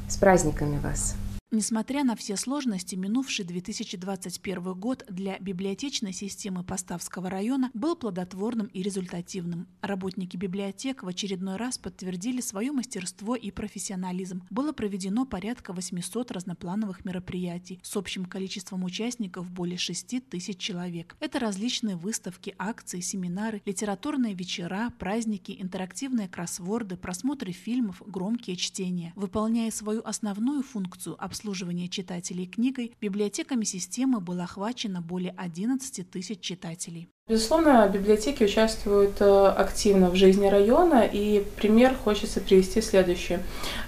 С 0.09 0.17
праздниками 0.17 0.79
вас! 0.83 1.15
Несмотря 1.55 2.03
на 2.03 2.17
все 2.17 2.39
сложности, 2.39 2.95
минувший 2.95 3.45
2021 3.45 4.73
год 4.73 5.05
для 5.11 5.39
библиотечной 5.39 6.15
системы 6.15 6.65
Поставского 6.65 7.29
района 7.29 7.71
был 7.75 7.95
плодотворным 7.95 8.69
и 8.69 8.83
результативным. 8.83 9.69
Работники 9.83 10.39
библиотек 10.39 11.03
в 11.03 11.09
очередной 11.09 11.57
раз 11.57 11.77
подтвердили 11.77 12.41
свое 12.41 12.73
мастерство 12.73 13.35
и 13.37 13.51
профессионализм. 13.51 14.45
Было 14.49 14.73
проведено 14.73 15.27
порядка 15.27 15.75
800 15.75 16.31
разноплановых 16.31 17.05
мероприятий 17.05 17.81
с 17.83 17.99
общим 17.99 18.25
количеством 18.25 18.83
участников 18.85 19.51
более 19.51 19.77
6 19.77 20.31
тысяч 20.31 20.57
человек. 20.57 21.19
Это 21.21 21.39
различные 21.39 21.97
выставки, 21.97 22.55
акции, 22.57 23.01
семинары, 23.01 23.61
литературные 23.67 24.33
вечера, 24.33 24.89
праздники, 24.99 25.55
интерактивные 25.61 26.31
кроссворды, 26.31 26.97
просмотры 26.97 27.53
фильмов, 27.53 28.01
громкие 28.07 28.57
чтения. 28.57 29.13
Выполняя 29.17 29.71
свою 29.71 30.01
основную 30.03 30.63
функцию 30.63 31.23
обслуживания 31.43 31.89
читателей 31.89 32.47
книгой 32.47 32.93
библиотеками 33.01 33.65
системы 33.65 34.21
было 34.21 34.45
охвачено 34.45 35.03
более 35.03 35.33
11 35.33 36.09
тысяч 36.09 36.39
читателей. 36.39 37.09
Безусловно, 37.29 37.89
библиотеки 37.89 38.43
участвуют 38.43 39.21
э, 39.21 39.47
активно 39.57 40.11
в 40.11 40.17
жизни 40.17 40.49
района, 40.49 41.05
и 41.05 41.47
пример 41.57 41.95
хочется 41.95 42.41
привести 42.41 42.83
следующий. 42.83 43.39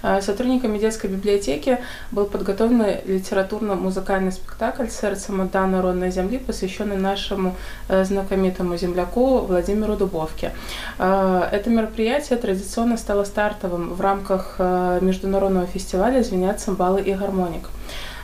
Э, 0.01 0.21
сотрудниками 0.21 0.77
детской 0.77 1.07
библиотеки 1.07 1.79
был 2.11 2.27
подготовлен 2.27 3.01
литературно-музыкальный 3.05 4.31
спектакль 4.31 4.87
«Сердце 4.87 5.33
мода 5.33 5.67
народной 5.67 6.11
земли», 6.11 6.37
посвященный 6.37 6.95
нашему 6.95 7.57
э, 7.89 8.05
знакомитому 8.05 8.77
земляку 8.77 9.39
Владимиру 9.39 9.97
Дубовке. 9.97 10.53
Это 10.97 11.63
мероприятие 11.65 12.39
традиционно 12.39 12.95
стало 12.95 13.25
стартовым 13.25 13.95
в 13.95 13.99
рамках 13.99 14.59
международного 15.01 15.67
фестиваля 15.67 16.23
«Звенят 16.23 16.61
цимбалы 16.61 17.01
и 17.01 17.13
гармоник». 17.13 17.69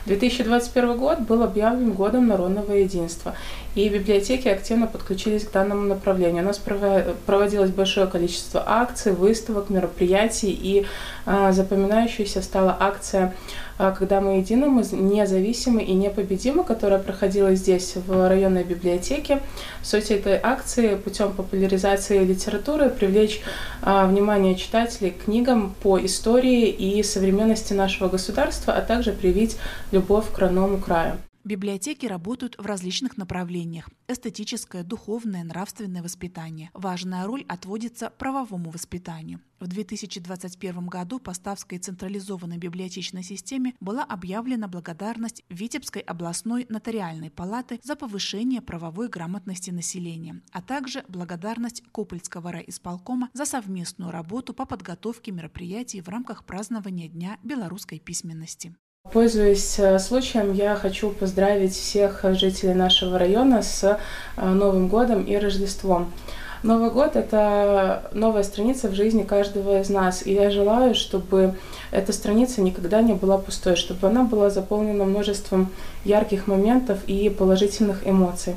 2021 0.06 0.96
год 0.98 1.20
был 1.20 1.42
объявлен 1.42 1.92
годом 1.92 2.26
народного 2.26 2.72
единства, 2.72 3.34
и 3.74 3.88
библиотеки 3.88 4.48
активно 4.48 4.86
подключились 4.86 5.44
к 5.44 5.52
данному 5.52 5.82
направлению. 5.82 6.42
У 6.42 6.46
нас 6.46 6.60
проводилось 7.26 7.70
большое 7.70 8.06
количество 8.06 8.62
акций, 8.66 9.12
выставок, 9.12 9.70
мероприятий, 9.70 10.50
и 10.50 10.86
а, 11.24 11.52
запоминающейся 11.52 12.42
стала 12.42 12.76
акция 12.78 13.34
«Когда 13.90 14.20
мы 14.20 14.38
едины, 14.38 14.68
мы 14.68 14.84
независимы 14.92 15.82
и 15.82 15.92
непобедимы», 15.92 16.62
которая 16.62 17.00
проходила 17.00 17.54
здесь, 17.54 17.94
в 17.96 18.28
районной 18.28 18.62
библиотеке. 18.62 19.40
Суть 19.82 20.10
этой 20.10 20.38
акции 20.40 20.94
путем 20.94 21.32
популяризации 21.32 22.24
литературы 22.24 22.88
привлечь 22.88 23.40
а, 23.82 24.06
внимание 24.06 24.54
читателей 24.54 25.10
к 25.10 25.24
книгам 25.24 25.74
по 25.82 25.98
истории 25.98 26.68
и 26.68 27.02
современности 27.02 27.72
нашего 27.72 28.08
государства, 28.08 28.72
а 28.72 28.82
также 28.82 29.12
привить 29.12 29.56
любовь 29.90 30.26
к 30.32 30.38
родному 30.38 30.78
краю. 30.78 31.16
Библиотеки 31.44 32.06
работают 32.06 32.56
в 32.56 32.64
различных 32.64 33.16
направлениях– 33.16 33.90
эстетическое, 34.08 34.84
духовное, 34.84 35.42
нравственное 35.42 36.00
воспитание. 36.00 36.70
Важная 36.72 37.26
роль 37.26 37.44
отводится 37.48 38.10
правовому 38.10 38.70
воспитанию. 38.70 39.40
В 39.58 39.66
2021 39.66 40.86
году 40.86 41.18
по 41.18 41.34
Ставской 41.34 41.78
централизованной 41.78 42.58
библиотечной 42.58 43.24
системе 43.24 43.74
была 43.80 44.04
объявлена 44.04 44.68
благодарность 44.68 45.42
Витебской 45.48 46.02
областной 46.02 46.66
нотариальной 46.68 47.30
палаты 47.30 47.80
за 47.82 47.96
повышение 47.96 48.60
правовой 48.60 49.08
грамотности 49.08 49.70
населения, 49.70 50.40
а 50.52 50.62
также 50.62 51.04
благодарность 51.08 51.82
Копольского 51.90 52.52
райисполкома 52.52 53.30
за 53.34 53.46
совместную 53.46 54.12
работу 54.12 54.54
по 54.54 54.64
подготовке 54.64 55.32
мероприятий 55.32 56.02
в 56.02 56.08
рамках 56.08 56.44
празднования 56.44 57.08
Дня 57.08 57.38
белорусской 57.42 57.98
письменности. 57.98 58.76
Пользуясь 59.12 59.78
э, 59.78 59.98
случаем, 59.98 60.54
я 60.54 60.74
хочу 60.74 61.10
поздравить 61.10 61.74
всех 61.74 62.24
жителей 62.30 62.72
нашего 62.72 63.18
района 63.18 63.60
с 63.60 63.98
э, 64.38 64.48
Новым 64.48 64.88
годом 64.88 65.24
и 65.24 65.36
Рождеством. 65.36 66.10
Новый 66.62 66.90
год– 66.90 67.10
это 67.16 68.08
новая 68.12 68.42
страница 68.42 68.88
в 68.88 68.94
жизни 68.94 69.24
каждого 69.24 69.80
из 69.80 69.90
нас, 69.90 70.24
и 70.24 70.32
я 70.32 70.48
желаю, 70.50 70.94
чтобы 70.94 71.56
эта 71.90 72.12
страница 72.12 72.62
никогда 72.62 73.02
не 73.02 73.12
была 73.12 73.36
пустой, 73.36 73.76
чтобы 73.76 74.06
она 74.06 74.22
была 74.22 74.48
заполнена 74.48 75.04
множеством 75.04 75.70
ярких 76.04 76.46
моментов 76.46 77.00
и 77.06 77.28
положительных 77.28 78.08
эмоций. 78.08 78.54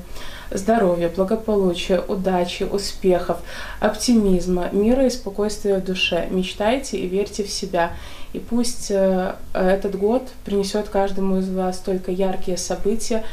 Здоровья, 0.52 1.10
благополучия, 1.10 2.00
удачи, 2.00 2.64
успехов, 2.64 3.40
оптимизма, 3.80 4.70
мира 4.72 5.08
и 5.08 5.10
спокойствия 5.10 5.80
в 5.80 5.84
душе. 5.84 6.28
Мечтайте 6.30 6.98
и 6.98 7.08
верьте 7.08 7.44
в 7.44 7.50
себя. 7.50 7.92
И 8.36 8.40
пусть 8.40 8.92
э, 8.92 9.36
этот 9.54 9.98
год 9.98 10.24
принесет 10.44 10.90
каждому 10.90 11.38
из 11.38 11.50
вас 11.50 11.80
только 11.80 12.12
яркие 12.12 12.58
события 12.58 13.24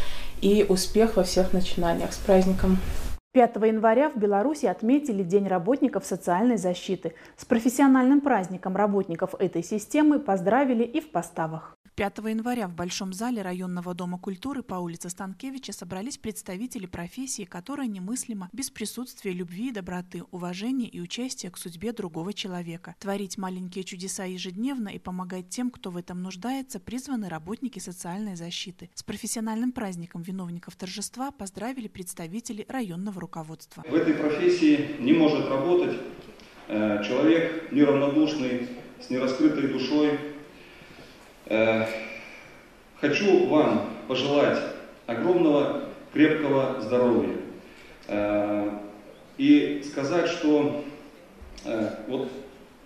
и 0.41 0.65
успех 0.69 1.17
во 1.17 1.25
всех 1.25 1.53
начинаниях. 1.53 2.13
С 2.13 2.19
праздником! 2.19 2.79
5 3.33 3.57
января 3.57 4.11
в 4.11 4.17
Беларуси 4.17 4.67
отметили 4.67 5.25
День 5.25 5.49
работников 5.49 6.05
социальной 6.05 6.57
защиты. 6.57 7.15
С 7.37 7.45
профессиональным 7.45 8.21
праздником 8.21 8.77
работников 8.77 9.35
этой 9.41 9.65
системы 9.65 10.21
поздравили 10.21 10.85
и 10.85 11.01
в 11.01 11.11
поставах. 11.11 11.77
5 11.95 12.19
января 12.19 12.69
в 12.69 12.75
Большом 12.75 13.13
зале 13.13 13.43
районного 13.43 13.93
дома 13.93 14.19
культуры 14.19 14.63
по 14.63 14.77
улице 14.77 15.11
Станкевича 15.11 15.75
собрались 15.75 16.17
представители 16.17 16.87
профессии, 16.87 17.45
которая 17.45 17.87
немыслима 17.87 18.49
без 18.51 18.71
присутствия 18.71 19.33
любви 19.33 19.69
и 19.69 19.73
доброты, 19.73 20.23
уважения 20.31 20.89
и 20.89 21.01
участия 21.01 21.51
к 21.51 21.59
судьбе 21.59 21.93
другого 21.93 22.33
человека. 22.33 22.95
Творить 22.99 23.37
маленькие 23.37 23.85
чудеса 23.85 24.25
ежедневно 24.25 24.89
и 24.89 24.99
помогать 24.99 25.51
тем, 25.51 25.71
кто 25.71 25.91
в 25.91 25.99
этом 25.99 26.23
нуждается, 26.23 26.81
призваны 26.81 27.29
работники 27.29 27.79
социальной 27.79 28.37
защиты. 28.37 28.89
С 28.95 29.03
профессиональным 29.03 29.71
праздником 29.71 30.23
виновников 30.23 30.77
торжества 30.77 31.31
поздравили 31.31 31.89
представители 31.89 32.65
районного 32.71 33.21
руководства. 33.21 33.85
В 33.87 33.95
этой 33.95 34.15
профессии 34.15 34.97
не 34.99 35.13
может 35.13 35.47
работать 35.47 36.01
э, 36.69 37.03
человек 37.05 37.71
неравнодушный, 37.71 38.71
с 38.99 39.11
нераскрытой 39.11 39.69
душой, 39.69 40.32
хочу 43.01 43.47
вам 43.47 43.91
пожелать 44.09 44.59
огромного 45.07 45.85
крепкого 46.13 46.81
здоровья 46.81 47.37
э, 48.09 48.71
и 49.39 49.83
сказать, 49.85 50.29
что 50.29 50.85
э, 51.65 51.89
вот 52.09 52.31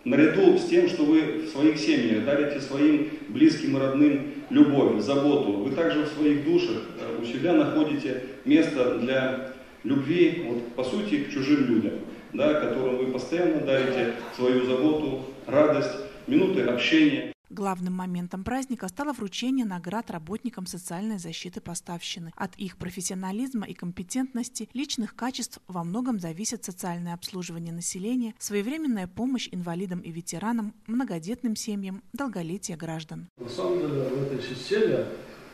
наряду 0.04 0.56
с 0.56 0.64
тем, 0.64 0.88
что 0.88 1.04
вы 1.04 1.46
в 1.46 1.48
своих 1.48 1.78
семьях 1.78 2.24
дарите 2.24 2.60
своим 2.60 3.10
близким 3.28 3.76
и 3.76 3.80
родным 3.80 4.34
любовь, 4.50 5.02
заботу, 5.02 5.52
вы 5.52 5.74
также 5.74 6.04
в 6.04 6.08
своих 6.08 6.44
душах 6.44 6.82
у 7.20 7.24
себя 7.24 7.52
находите 7.52 8.22
место 8.44 8.98
для 8.98 9.50
любви, 9.82 10.44
вот, 10.48 10.74
по 10.74 10.84
сути, 10.84 11.24
к 11.24 11.32
чужим 11.32 11.66
людям, 11.66 11.94
да, 12.32 12.54
которым 12.54 12.98
вы 12.98 13.06
постоянно 13.06 13.60
дарите 13.60 14.14
свою 14.34 14.64
заботу, 14.64 15.22
радость, 15.46 15.96
минуты 16.26 16.62
общения. 16.62 17.32
Главным 17.48 17.94
моментом 17.94 18.42
праздника 18.42 18.88
стало 18.88 19.12
вручение 19.12 19.64
наград 19.64 20.10
работникам 20.10 20.66
социальной 20.66 21.18
защиты 21.18 21.60
поставщины. 21.60 22.32
От 22.34 22.56
их 22.56 22.76
профессионализма 22.76 23.66
и 23.66 23.74
компетентности, 23.74 24.68
личных 24.74 25.14
качеств 25.14 25.60
во 25.68 25.84
многом 25.84 26.18
зависит 26.18 26.64
социальное 26.64 27.14
обслуживание 27.14 27.72
населения, 27.72 28.34
своевременная 28.38 29.06
помощь 29.06 29.48
инвалидам 29.52 30.00
и 30.00 30.10
ветеранам, 30.10 30.74
многодетным 30.88 31.54
семьям, 31.54 32.02
долголетие 32.12 32.76
граждан. 32.76 33.28
На 33.38 33.48
самом 33.48 33.78
деле 33.78 34.08
в 34.08 34.22
этой 34.24 34.42
системе 34.42 35.06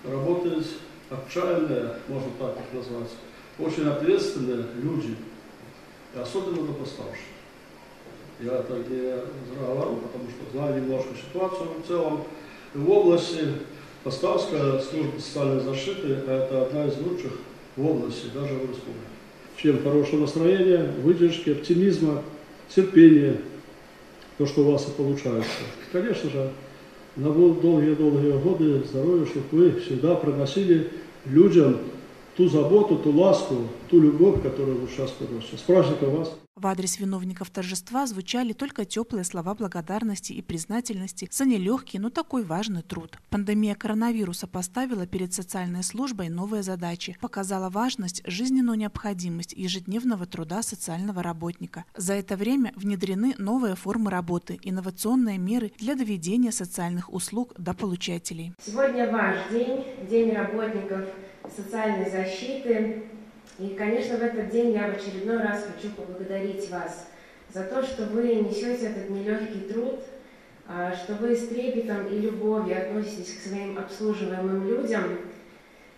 работают 0.04 0.66
отчаянные, 1.10 1.96
можно 2.08 2.30
так 2.38 2.56
их 2.58 2.72
назвать, 2.72 3.10
очень 3.58 3.84
ответственные 3.84 4.66
люди, 4.82 5.14
особенно 6.14 6.62
на 6.62 6.72
поставщик. 6.72 7.41
Я 8.42 8.62
так 8.62 8.88
не 8.88 8.96
зря 8.96 9.68
потому 9.68 10.28
что 10.28 10.52
знаю 10.52 10.82
немножко 10.82 11.10
ситуацию 11.14 11.68
в 11.82 11.86
целом. 11.86 12.24
В 12.74 12.90
области 12.90 13.40
Поставская 14.04 14.80
служба 14.80 15.20
социальной 15.20 15.62
защиты– 15.62 16.08
это 16.26 16.62
одна 16.62 16.86
из 16.86 16.98
лучших 16.98 17.32
в 17.76 17.86
области, 17.86 18.26
даже 18.34 18.54
в 18.54 18.62
республике. 18.62 19.06
Чем 19.56 19.82
хорошего 19.84 20.22
настроения, 20.22 20.92
выдержки, 21.02 21.50
оптимизма, 21.50 22.22
терпения, 22.68 23.36
то, 24.38 24.46
что 24.46 24.62
у 24.62 24.72
вас 24.72 24.88
и 24.88 24.90
получается. 24.90 25.50
Конечно 25.92 26.30
же, 26.30 26.50
на 27.14 27.30
долгие-долгие 27.30 28.38
годы 28.38 28.82
здоровья, 28.88 29.24
чтобы 29.24 29.46
вы 29.52 29.70
всегда 29.80 30.16
приносили 30.16 30.90
людям 31.26 31.78
ту 32.36 32.48
заботу, 32.48 32.96
ту 32.96 33.10
ласку, 33.12 33.56
ту 33.90 34.00
любовь, 34.00 34.42
которую 34.42 34.80
вы 34.80 34.88
сейчас 34.88 35.10
приносите. 35.10 35.56
С 35.56 35.60
праздником 35.60 36.16
вас! 36.16 36.38
В 36.54 36.66
адрес 36.66 37.00
виновников 37.00 37.50
торжества 37.50 38.06
звучали 38.06 38.52
только 38.52 38.84
теплые 38.84 39.24
слова 39.24 39.54
благодарности 39.54 40.32
и 40.32 40.42
признательности 40.42 41.26
за 41.30 41.46
нелегкий, 41.46 41.98
но 41.98 42.10
такой 42.10 42.44
важный 42.44 42.82
труд. 42.82 43.16
Пандемия 43.30 43.74
коронавируса 43.74 44.46
поставила 44.46 45.06
перед 45.06 45.32
социальной 45.32 45.82
службой 45.82 46.28
новые 46.28 46.62
задачи, 46.62 47.16
показала 47.20 47.70
важность, 47.70 48.22
жизненную 48.26 48.76
необходимость 48.76 49.54
ежедневного 49.54 50.26
труда 50.26 50.62
социального 50.62 51.22
работника. 51.22 51.84
За 51.96 52.12
это 52.12 52.36
время 52.36 52.72
внедрены 52.76 53.34
новые 53.38 53.74
формы 53.74 54.10
работы, 54.10 54.60
инновационные 54.62 55.38
меры 55.38 55.72
для 55.78 55.94
доведения 55.94 56.52
социальных 56.52 57.12
услуг 57.12 57.54
до 57.56 57.72
получателей. 57.72 58.52
Сегодня 58.64 59.10
ваш 59.10 59.36
день, 59.50 59.84
день 60.08 60.32
работников 60.32 61.06
социальной 61.56 62.10
защиты. 62.10 63.04
И, 63.58 63.68
конечно, 63.68 64.16
в 64.16 64.22
этот 64.22 64.50
день 64.50 64.72
я 64.72 64.88
в 64.88 64.96
очередной 64.96 65.38
раз 65.38 65.64
хочу 65.74 65.94
поблагодарить 65.94 66.70
вас 66.70 67.08
за 67.52 67.64
то, 67.64 67.82
что 67.82 68.04
вы 68.04 68.34
несете 68.36 68.86
этот 68.86 69.10
нелегкий 69.10 69.72
труд, 69.72 70.00
а, 70.66 70.94
что 70.94 71.14
вы 71.14 71.36
с 71.36 71.48
трепетом 71.48 72.06
и 72.06 72.18
любовью 72.18 72.80
относитесь 72.80 73.36
к 73.36 73.48
своим 73.48 73.78
обслуживаемым 73.78 74.66
людям. 74.66 75.18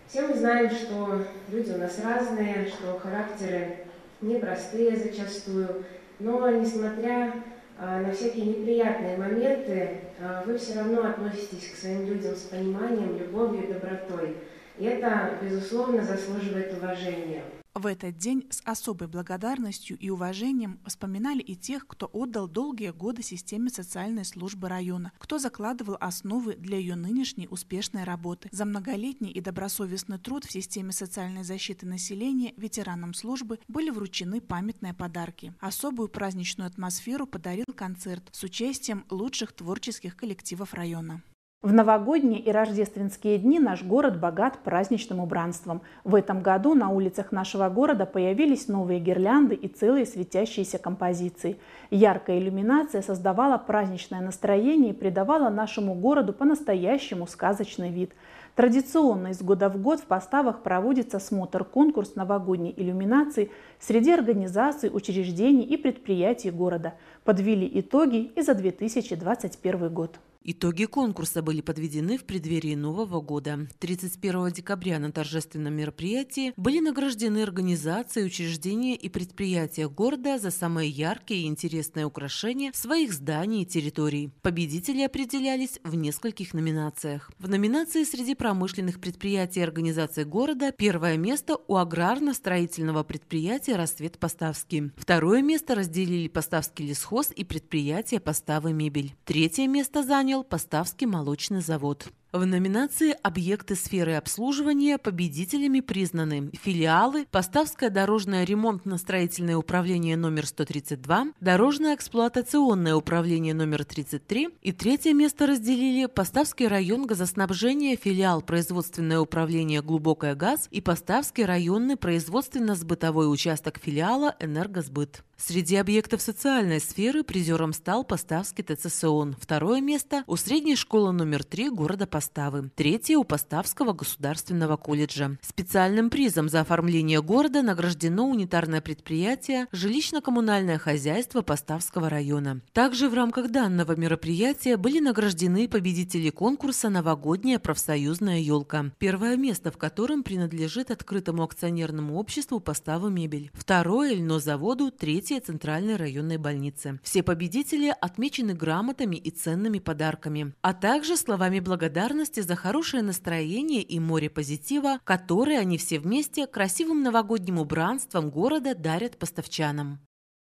Все 0.07 0.27
мы 0.27 0.35
знаем, 0.35 0.69
что 0.69 1.23
люди 1.49 1.71
у 1.71 1.77
нас 1.77 1.99
разные, 2.03 2.67
что 2.67 2.99
характеры 2.99 3.77
непростые 4.21 4.97
зачастую, 4.97 5.85
но 6.19 6.49
несмотря 6.49 7.33
а, 7.77 7.99
на 7.99 8.11
всякие 8.11 8.45
неприятные 8.45 9.17
моменты, 9.17 9.99
а, 10.21 10.43
вы 10.45 10.57
все 10.57 10.75
равно 10.75 11.09
относитесь 11.09 11.71
к 11.73 11.77
своим 11.77 12.07
людям 12.07 12.35
с 12.35 12.43
пониманием, 12.43 13.17
любовью 13.17 13.63
и 13.63 13.73
добротой. 13.73 14.37
И 14.77 14.83
это, 14.83 15.37
безусловно, 15.41 16.03
заслуживает 16.03 16.73
уважения. 16.73 17.43
В 17.75 17.87
этот 17.87 18.17
день 18.17 18.47
с 18.49 18.61
особой 18.63 19.09
благодарностью 19.09 19.97
и 19.97 20.09
уважением 20.09 20.79
вспоминали 20.85 21.41
и 21.41 21.57
тех, 21.57 21.85
кто 21.85 22.09
отдал 22.13 22.47
долгие 22.47 22.91
годы 22.91 23.21
системе 23.21 23.69
социальной 23.69 24.23
службы 24.23 24.69
района, 24.69 25.11
кто 25.17 25.39
закладывал 25.39 25.97
основы 25.99 26.55
для 26.55 26.77
ее 26.77 26.95
нынешней 26.95 27.49
успешной 27.51 28.05
работы. 28.05 28.47
За 28.53 28.63
многолетний 28.63 29.29
и 29.29 29.41
добросовестный 29.41 30.19
труд 30.19 30.45
в 30.45 30.53
системе 30.53 30.93
социальной 30.93 31.43
защиты 31.43 31.85
населения 31.85 32.53
ветеранам 32.55 33.13
службы 33.13 33.59
были 33.67 33.89
вручены 33.89 34.39
памятные 34.39 34.93
подарки. 34.93 35.53
Особую 35.59 36.07
праздничную 36.07 36.67
атмосферу 36.67 37.27
подарил 37.27 37.65
концерт 37.75 38.29
с 38.31 38.41
участием 38.43 39.03
лучших 39.09 39.51
творческих 39.51 40.15
коллективов 40.15 40.73
района. 40.73 41.21
В 41.65 41.73
новогодние 41.73 42.41
и 42.41 42.51
рождественские 42.51 43.39
дни 43.39 43.59
наш 43.59 43.81
город 43.81 44.19
богат 44.19 44.59
праздничным 44.59 45.19
убранством. 45.19 45.81
В 46.03 46.13
этом 46.13 46.43
году 46.43 46.75
на 46.75 46.91
улицах 46.91 47.31
нашего 47.31 47.69
города 47.69 48.05
появились 48.05 48.67
новые 48.67 48.99
гирлянды 48.99 49.55
и 49.55 49.67
целые 49.67 50.05
светящиеся 50.05 50.77
композиции. 50.77 51.57
Яркая 51.89 52.37
иллюминация 52.37 53.01
создавала 53.01 53.57
праздничное 53.57 54.21
настроение 54.21 54.91
и 54.91 54.95
придавала 54.95 55.49
нашему 55.49 55.95
городу 55.95 56.33
по-настоящему 56.33 57.25
сказочный 57.25 57.89
вид. 57.89 58.11
Традиционно 58.53 59.29
из 59.29 59.41
года 59.41 59.67
в 59.67 59.81
год 59.81 60.01
в 60.01 60.05
поставах 60.05 60.61
проводится 60.61 61.17
смотр-конкурс 61.17 62.13
новогодней 62.13 62.75
иллюминации 62.77 63.49
среди 63.79 64.11
организаций, 64.11 64.91
учреждений 64.93 65.63
и 65.63 65.77
предприятий 65.77 66.51
города. 66.51 66.93
Подвели 67.23 67.67
итоги 67.73 68.17
и 68.35 68.43
за 68.43 68.53
2021 68.53 69.91
год. 69.91 70.19
Итоги 70.47 70.85
конкурса 70.85 71.41
были 71.41 71.61
подведены 71.61 72.19
в 72.19 72.23
преддверии 72.23 72.75
Нового 72.75 73.19
года. 73.19 73.67
31 73.79 74.51
декабря 74.51 74.99
на 74.99 75.11
торжественном 75.11 75.73
мероприятии 75.73 76.53
были 76.55 76.79
награждены 76.79 77.41
организации, 77.41 78.23
учреждения 78.23 78.95
и 78.95 79.09
предприятия 79.09 79.89
города 79.89 80.37
за 80.37 80.51
самые 80.51 80.91
яркие 80.91 81.41
и 81.41 81.47
интересные 81.47 82.05
украшения 82.05 82.71
своих 82.75 83.11
зданий 83.11 83.63
и 83.63 83.65
территорий. 83.65 84.29
Победители 84.43 85.01
определялись 85.01 85.79
в 85.83 85.95
нескольких 85.95 86.53
номинациях. 86.53 87.31
В 87.39 87.49
номинации 87.49 88.03
среди 88.03 88.35
промышленных 88.35 89.01
предприятий 89.01 89.61
и 89.61 89.63
организаций 89.63 90.25
города 90.25 90.71
первое 90.71 91.17
место 91.17 91.57
у 91.67 91.75
аграрно-строительного 91.77 93.01
предприятия 93.01 93.77
«Рассвет 93.77 94.19
Поставский». 94.19 94.91
Второе 94.95 95.41
место 95.41 95.73
разделили 95.73 96.27
Поставский 96.27 96.85
лесхоз 96.85 97.31
и 97.35 97.43
предприятие 97.43 98.19
«Поставы 98.19 98.73
мебель». 98.73 99.15
Третье 99.25 99.67
место 99.67 100.03
занял 100.03 100.34
Поставский 100.43 101.07
молочный 101.07 101.61
завод. 101.61 102.07
В 102.35 102.45
номинации 102.45 103.15
«Объекты 103.23 103.75
сферы 103.75 104.15
обслуживания» 104.15 104.97
победителями 104.97 105.79
признаны 105.79 106.51
филиалы 106.61 107.27
Поставское 107.31 107.89
дорожное 107.89 108.43
ремонтно-строительное 108.43 109.55
управление 109.55 110.17
номер 110.17 110.45
132, 110.45 111.27
Дорожное 111.39 111.95
эксплуатационное 111.95 112.93
управление 112.93 113.53
номер 113.53 113.85
33 113.85 114.49
и 114.61 114.73
третье 114.73 115.13
место 115.13 115.47
разделили 115.47 116.07
Поставский 116.07 116.67
район 116.67 117.07
газоснабжения, 117.07 117.95
филиал 117.95 118.41
производственное 118.41 119.21
управление 119.21 119.81
«Глубокое 119.81 120.35
газ» 120.35 120.67
и 120.71 120.81
Поставский 120.81 121.45
районный 121.45 121.95
производственно-сбытовой 121.95 123.31
участок 123.31 123.79
филиала 123.81 124.35
«Энергосбыт». 124.41 125.23
Среди 125.37 125.75
объектов 125.75 126.21
социальной 126.21 126.79
сферы 126.79 127.23
призером 127.23 127.73
стал 127.73 128.05
Поставский 128.05 128.63
ТЦСОН. 128.63 129.35
Второе 129.39 129.81
место 129.81 130.23
у 130.27 130.37
средней 130.37 130.77
школы 130.77 131.11
номер 131.11 131.43
3 131.43 131.69
города 131.71 132.07
Поставы. 132.25 132.71
Третье 132.73 133.17
у 133.17 133.23
Поставского 133.23 133.93
государственного 133.93 134.77
колледжа. 134.77 135.37
Специальным 135.43 136.09
призом 136.09 136.49
за 136.49 136.61
оформление 136.61 137.21
города 137.21 137.61
награждено 137.61 138.27
унитарное 138.27 138.81
предприятие 138.81 139.67
«Жилищно-коммунальное 139.71 140.79
хозяйство 140.79 141.43
Поставского 141.43 142.09
района». 142.09 142.61
Также 142.73 143.09
в 143.09 143.13
рамках 143.13 143.51
данного 143.51 143.95
мероприятия 143.95 144.75
были 144.75 144.99
награждены 144.99 145.67
победители 145.67 146.31
конкурса 146.31 146.89
«Новогодняя 146.89 147.59
профсоюзная 147.59 148.39
елка», 148.39 148.85
первое 148.97 149.37
место 149.37 149.69
в 149.69 149.77
котором 149.77 150.23
принадлежит 150.23 150.89
открытому 150.89 151.43
акционерному 151.43 152.17
обществу 152.17 152.59
«Поставы 152.59 153.11
мебель», 153.11 153.51
второе– 153.53 154.15
льнозаводу, 154.15 154.89
третье 154.89 155.41
Центральной 155.41 155.95
районной 155.95 156.37
больницы. 156.37 156.99
Все 157.03 157.21
победители 157.21 157.93
отмечены 158.01 158.55
грамотами 158.55 159.15
и 159.15 159.29
ценными 159.29 159.77
подарками, 159.77 160.55
а 160.63 160.73
также 160.73 161.17
словами 161.17 161.59
благодарности 161.59 162.04
за 162.41 162.55
хорошее 162.55 163.03
настроение 163.03 163.81
и 163.81 163.99
море 163.99 164.29
позитива, 164.29 164.99
которые 165.03 165.59
они 165.59 165.77
все 165.77 165.99
вместе 165.99 166.45
красивым 166.45 167.01
новогодним 167.01 167.59
убранством 167.59 168.29
города 168.29 168.75
дарят 168.75 169.17
поставчанам. 169.17 169.99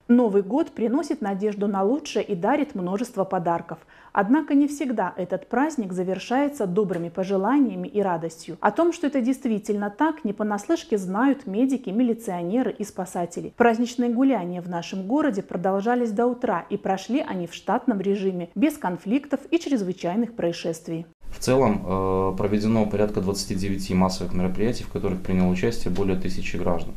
Новый 0.08 0.42
год 0.42 0.70
приносит 0.70 1.20
надежду 1.20 1.66
на 1.66 1.82
лучшее 1.82 2.24
и 2.24 2.36
дарит 2.36 2.76
множество 2.76 3.24
подарков. 3.24 3.78
Однако 4.12 4.54
не 4.54 4.68
всегда 4.68 5.12
этот 5.16 5.48
праздник 5.48 5.92
завершается 5.92 6.66
добрыми 6.66 7.08
пожеланиями 7.08 7.88
и 7.88 8.00
радостью. 8.00 8.56
О 8.60 8.70
том, 8.70 8.92
что 8.92 9.08
это 9.08 9.20
действительно 9.20 9.90
так, 9.90 10.24
не 10.24 10.32
понаслышке 10.32 10.96
знают 10.96 11.48
медики, 11.48 11.90
милиционеры 11.90 12.70
и 12.70 12.84
спасатели. 12.84 13.52
Праздничные 13.56 14.10
гуляния 14.10 14.62
в 14.62 14.68
нашем 14.68 15.08
городе 15.08 15.42
продолжались 15.42 16.12
до 16.12 16.26
утра 16.26 16.64
и 16.70 16.76
прошли 16.76 17.18
они 17.18 17.48
в 17.48 17.54
штатном 17.54 18.00
режиме, 18.00 18.50
без 18.54 18.78
конфликтов 18.78 19.40
и 19.50 19.58
чрезвычайных 19.58 20.36
происшествий. 20.36 21.06
В 21.36 21.38
целом 21.38 21.82
э, 21.84 22.34
проведено 22.38 22.86
порядка 22.86 23.20
29 23.20 23.90
массовых 23.92 24.32
мероприятий, 24.32 24.84
в 24.84 24.88
которых 24.88 25.20
приняло 25.20 25.50
участие 25.50 25.92
более 25.92 26.16
тысячи 26.16 26.56
граждан. 26.56 26.94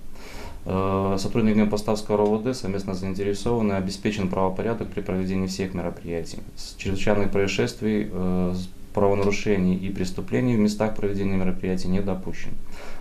Э, 0.66 1.18
сотрудниками 1.20 1.68
Поставского 1.68 2.18
РОВД 2.18 2.56
совместно 2.56 2.94
заинтересованы 2.94 3.74
обеспечен 3.74 4.30
правопорядок 4.30 4.88
при 4.88 5.02
проведении 5.02 5.48
всех 5.48 5.74
мероприятий. 5.74 6.40
С 6.56 6.76
чрезвычайных 6.78 7.32
происшествий, 7.32 8.10
э, 8.10 8.54
правонарушений 8.94 9.76
и 9.76 9.90
преступлений 9.90 10.56
в 10.56 10.60
местах 10.60 10.96
проведения 10.96 11.36
мероприятий 11.36 11.90
не 11.90 12.00
допущен. 12.00 12.52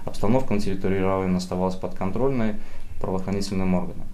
Обстановка 0.07 0.55
на 0.55 0.61
территории 0.61 0.99
района 0.99 1.39
оставалась 1.39 1.77
подконтрольной 1.77 2.57
правоохранительным 3.01 3.75
органам. 3.75 4.07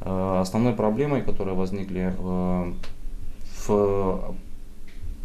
Основной 0.00 0.74
проблемой, 0.74 1.22
которая 1.22 1.54
возникли 1.54 2.12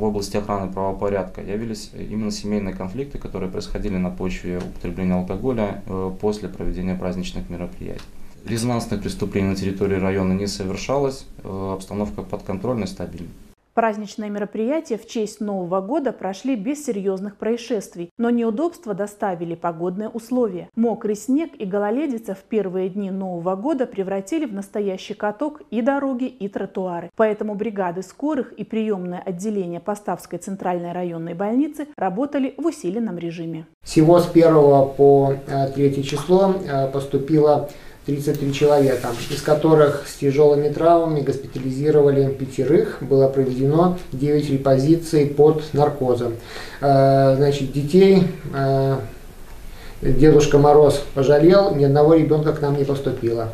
области 0.10 0.38
охраны 0.38 0.72
правопорядка 0.72 1.42
явились 1.42 1.92
именно 1.94 2.32
семейные 2.32 2.76
конфликты, 2.76 3.18
которые 3.18 3.50
происходили 3.52 3.98
на 3.98 4.10
почве 4.10 4.58
употребления 4.58 5.16
алкоголя 5.16 5.84
э, 5.86 6.12
после 6.20 6.50
проведения 6.50 6.96
праздничных 6.96 7.50
мероприятий. 7.50 8.02
Резонансных 8.46 9.02
преступлений 9.02 9.50
на 9.50 9.56
территории 9.56 9.96
района 9.96 10.34
не 10.34 10.48
совершалось, 10.48 11.26
э, 11.44 11.74
обстановка 11.74 12.22
подконтрольной, 12.22 12.88
стабильной. 12.88 13.30
Праздничные 13.80 14.30
мероприятия 14.30 14.98
в 14.98 15.08
честь 15.08 15.40
Нового 15.40 15.80
года 15.80 16.12
прошли 16.12 16.58
без 16.58 16.84
серьезных 16.84 17.38
происшествий, 17.38 18.10
но 18.18 18.30
неудобства 18.30 18.94
доставили 18.94 19.56
погодные 19.56 20.10
условия. 20.10 20.68
Мокрый 20.76 21.16
снег 21.16 21.52
и 21.58 21.64
гололедица 21.64 22.36
в 22.36 22.40
первые 22.40 22.90
дни 22.90 23.10
Нового 23.10 23.56
года 23.56 23.86
превратили 23.86 24.46
в 24.46 24.54
настоящий 24.54 25.14
каток 25.14 25.62
и 25.72 25.82
дороги, 25.82 26.26
и 26.26 26.50
тротуары. 26.50 27.10
Поэтому 27.16 27.56
бригады 27.56 28.02
скорых 28.02 28.52
и 28.52 28.66
приемное 28.66 29.24
отделение 29.26 29.80
Поставской 29.80 30.40
центральной 30.40 30.92
районной 30.92 31.34
больницы 31.34 31.88
работали 31.96 32.56
в 32.58 32.66
усиленном 32.66 33.18
режиме. 33.18 33.66
Всего 33.86 34.20
с 34.20 34.30
1 34.30 34.56
по 34.98 35.36
3 35.74 35.84
э, 35.86 36.02
число 36.02 36.54
э, 36.54 36.92
поступило 36.92 37.70
33 38.06 38.54
человека, 38.54 39.10
из 39.30 39.42
которых 39.42 40.08
с 40.08 40.16
тяжелыми 40.16 40.70
травмами 40.70 41.22
госпитализировали 41.22 42.32
пятерых. 42.32 42.98
Было 43.02 43.28
проведено 43.28 43.98
9 44.14 44.50
репозиций 44.50 45.28
под 45.28 45.64
наркозом. 45.74 46.34
Э, 46.82 47.36
значит, 47.36 47.72
детей 47.72 48.24
э, 48.54 48.96
Дедушка 50.02 50.58
Мороз 50.58 51.04
пожалел, 51.14 51.76
ни 51.76 51.84
одного 51.84 52.14
ребенка 52.16 52.54
к 52.54 52.62
нам 52.62 52.78
не 52.78 52.86
поступило. 52.86 53.50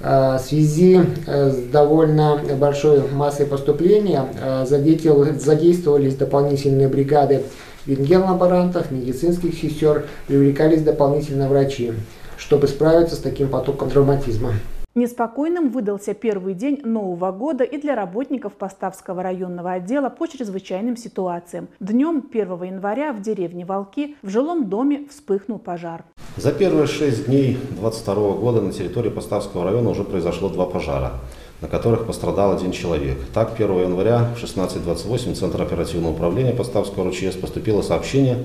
Э, 0.00 0.38
в 0.38 0.44
связи 0.44 1.00
с 1.26 1.56
довольно 1.72 2.40
большой 2.58 3.08
массой 3.10 3.46
поступления 3.46 4.26
задействовались 4.66 6.16
дополнительные 6.16 6.88
бригады 6.88 7.42
рентген-лаборантов, 7.86 8.90
медицинских 8.90 9.54
сестер, 9.54 10.06
привлекались 10.26 10.82
дополнительно 10.82 11.48
врачи 11.48 11.92
чтобы 12.36 12.68
справиться 12.68 13.16
с 13.16 13.20
таким 13.20 13.48
потоком 13.48 13.90
травматизма. 13.90 14.52
Неспокойным 14.94 15.70
выдался 15.70 16.14
первый 16.14 16.54
день 16.54 16.80
Нового 16.84 17.32
года 17.32 17.64
и 17.64 17.78
для 17.78 17.96
работников 17.96 18.52
Поставского 18.52 19.24
районного 19.24 19.72
отдела 19.72 20.08
по 20.08 20.28
чрезвычайным 20.28 20.96
ситуациям. 20.96 21.66
Днем 21.80 22.22
1 22.32 22.62
января 22.62 23.12
в 23.12 23.20
деревне 23.20 23.64
Волки 23.64 24.14
в 24.22 24.28
жилом 24.28 24.68
доме 24.68 25.06
вспыхнул 25.10 25.58
пожар. 25.58 26.04
За 26.36 26.52
первые 26.52 26.86
шесть 26.86 27.26
дней 27.26 27.58
2022 27.80 28.14
года 28.34 28.60
на 28.60 28.70
территории 28.70 29.10
Поставского 29.10 29.64
района 29.64 29.90
уже 29.90 30.04
произошло 30.04 30.48
два 30.48 30.66
пожара, 30.66 31.14
на 31.60 31.66
которых 31.66 32.06
пострадал 32.06 32.52
один 32.52 32.70
человек. 32.70 33.18
Так, 33.34 33.54
1 33.56 33.68
января 33.76 34.28
в 34.36 34.44
16.28 34.44 35.32
в 35.32 35.36
Центр 35.36 35.60
оперативного 35.60 36.12
управления 36.12 36.52
Поставского 36.52 37.06
РУЧС 37.06 37.34
поступило 37.34 37.82
сообщение 37.82 38.44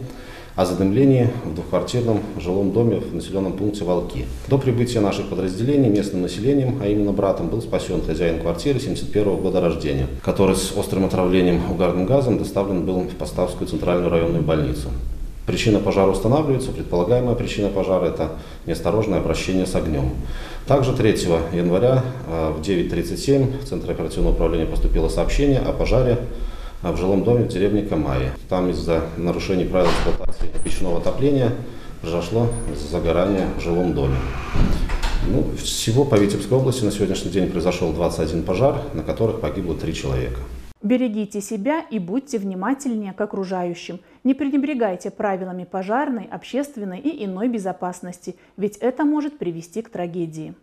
о 0.60 0.65
задымлении 0.65 1.30
в 1.45 1.56
двухквартирном 1.56 2.19
жилом 2.38 2.74
доме 2.74 2.98
в 2.98 3.15
населенном 3.15 3.54
пункте 3.54 3.86
Волки. 3.86 4.26
До 4.50 4.58
прибытия 4.58 5.00
наших 5.00 5.30
подразделений 5.30 5.88
местным 5.88 6.22
населением, 6.22 6.80
а 6.84 6.88
именно 6.88 7.13
братом, 7.13 7.48
был 7.48 7.62
спасен 7.62 8.02
хозяин 8.06 8.41
квартиры 8.41 8.78
71 8.78 9.38
года 9.38 9.62
рождения, 9.62 10.08
который 10.22 10.58
с 10.58 10.74
острым 10.76 11.06
отравлением 11.06 11.62
угарным 11.72 12.06
газом 12.06 12.38
доставлен 12.38 12.86
был 12.86 13.00
в 13.04 13.15
Поставскую 13.15 13.69
центральную 13.69 14.10
районную 14.10 14.43
больницу. 14.43 14.89
Причина 15.45 15.80
пожара 15.80 16.12
устанавливается. 16.12 16.72
Предполагаемая 16.72 17.36
причина 17.36 17.69
пожара– 17.69 18.06
это 18.08 18.32
неосторожное 18.65 19.19
обращение 19.19 19.65
с 19.65 19.76
огнем. 19.76 20.10
Также 20.67 20.91
3 20.91 21.12
января 21.54 22.04
э, 22.28 22.52
в 22.52 22.60
9.37 22.60 23.62
в 23.62 23.65
Центр 23.65 23.91
оперативного 23.91 24.34
управления 24.34 24.65
поступило 24.65 25.08
сообщение 25.08 25.60
о 25.60 25.72
пожаре 25.72 26.17
в 26.83 26.97
жилом 26.97 27.23
доме 27.23 27.45
в 27.45 27.47
деревне 27.47 27.83
Камаи. 27.83 28.31
Там 28.47 28.69
из-за 28.69 29.03
нарушений 29.17 29.65
правил 29.65 29.89
эксплуатации 29.89 30.49
печного 30.63 30.99
отопления 30.99 31.51
произошло 32.01 32.47
загорание 32.89 33.47
в 33.57 33.61
жилом 33.61 33.93
доме. 33.93 34.15
Ну, 35.27 35.43
всего 35.57 36.05
по 36.05 36.15
Витебской 36.15 36.57
области 36.57 36.83
на 36.83 36.91
сегодняшний 36.91 37.31
день 37.31 37.51
произошел 37.51 37.91
21 37.91 38.43
пожар, 38.43 38.81
на 38.93 39.03
которых 39.03 39.41
погибло 39.41 39.75
3 39.75 39.93
человека. 39.93 40.39
Берегите 40.81 41.41
себя 41.41 41.81
и 41.91 41.99
будьте 41.99 42.37
внимательнее 42.37 43.11
к 43.11 43.19
окружающим. 43.19 43.99
Не 44.23 44.33
пренебрегайте 44.33 45.11
правилами 45.11 45.65
пожарной, 45.65 46.23
общественной 46.31 46.99
и 46.99 47.25
иной 47.25 47.49
безопасности, 47.49 48.37
ведь 48.55 48.77
это 48.77 49.03
может 49.03 49.37
привести 49.37 49.81
к 49.81 49.89
трагедии. 49.89 50.53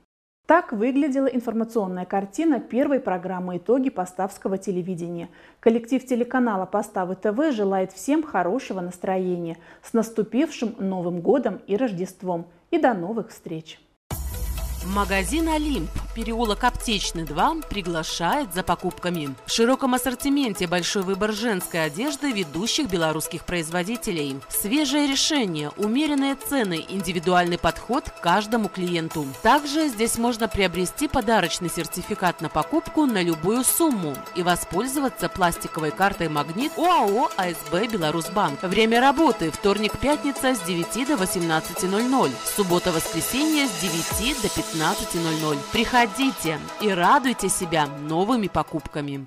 Так 0.46 0.72
выглядела 0.72 1.26
информационная 1.26 2.04
картина 2.04 2.60
первой 2.60 3.00
программы 3.00 3.56
«Итоги 3.56 3.90
Поставского 3.90 4.58
телевидения». 4.58 5.28
Коллектив 5.58 6.06
телеканала 6.06 6.66
Поставы 6.66 7.16
ТВ 7.16 7.52
желает 7.52 7.90
всем 7.90 8.22
хорошего 8.22 8.80
настроения 8.80 9.56
с 9.82 9.92
наступившим 9.92 10.76
Новым 10.78 11.20
годом 11.20 11.60
и 11.66 11.76
Рождеством. 11.76 12.46
И 12.70 12.78
до 12.78 12.94
новых 12.94 13.30
встреч! 13.30 13.80
Магазин 14.86 15.48
«Олимп», 15.48 15.90
переулок 16.14 16.62
Аптечный 16.62 17.24
2, 17.24 17.56
приглашает 17.68 18.54
за 18.54 18.62
покупками. 18.62 19.34
В 19.44 19.50
широком 19.50 19.94
ассортименте 19.94 20.68
большой 20.68 21.02
выбор 21.02 21.32
женской 21.32 21.84
одежды 21.84 22.30
ведущих 22.30 22.88
белорусских 22.88 23.44
производителей. 23.44 24.38
Свежее 24.48 25.08
решение, 25.08 25.70
умеренные 25.76 26.36
цены, 26.36 26.84
индивидуальный 26.88 27.58
подход 27.58 28.08
к 28.08 28.20
каждому 28.20 28.68
клиенту. 28.68 29.26
Также 29.42 29.88
здесь 29.88 30.18
можно 30.18 30.46
приобрести 30.46 31.08
подарочный 31.08 31.68
сертификат 31.68 32.40
на 32.40 32.48
покупку 32.48 33.06
на 33.06 33.22
любую 33.22 33.64
сумму 33.64 34.14
и 34.36 34.44
воспользоваться 34.44 35.28
пластиковой 35.28 35.90
картой 35.90 36.28
«Магнит» 36.28 36.72
ОАО 36.78 37.30
«АСБ 37.36 37.88
Беларусьбанк». 37.90 38.62
Время 38.62 39.00
работы– 39.00 39.50
вторник-пятница 39.52 40.54
с 40.54 40.60
9 40.60 41.08
до 41.08 41.14
18.00, 41.14 42.30
суббота-воскресенье 42.56 43.66
с 43.66 43.80
9 43.80 44.42
до 44.42 44.48
15 44.48 44.75
15.00. 44.76 45.56
Приходите 45.72 46.58
и 46.82 46.90
радуйте 46.90 47.48
себя 47.48 47.86
новыми 47.86 48.48
покупками. 48.48 49.26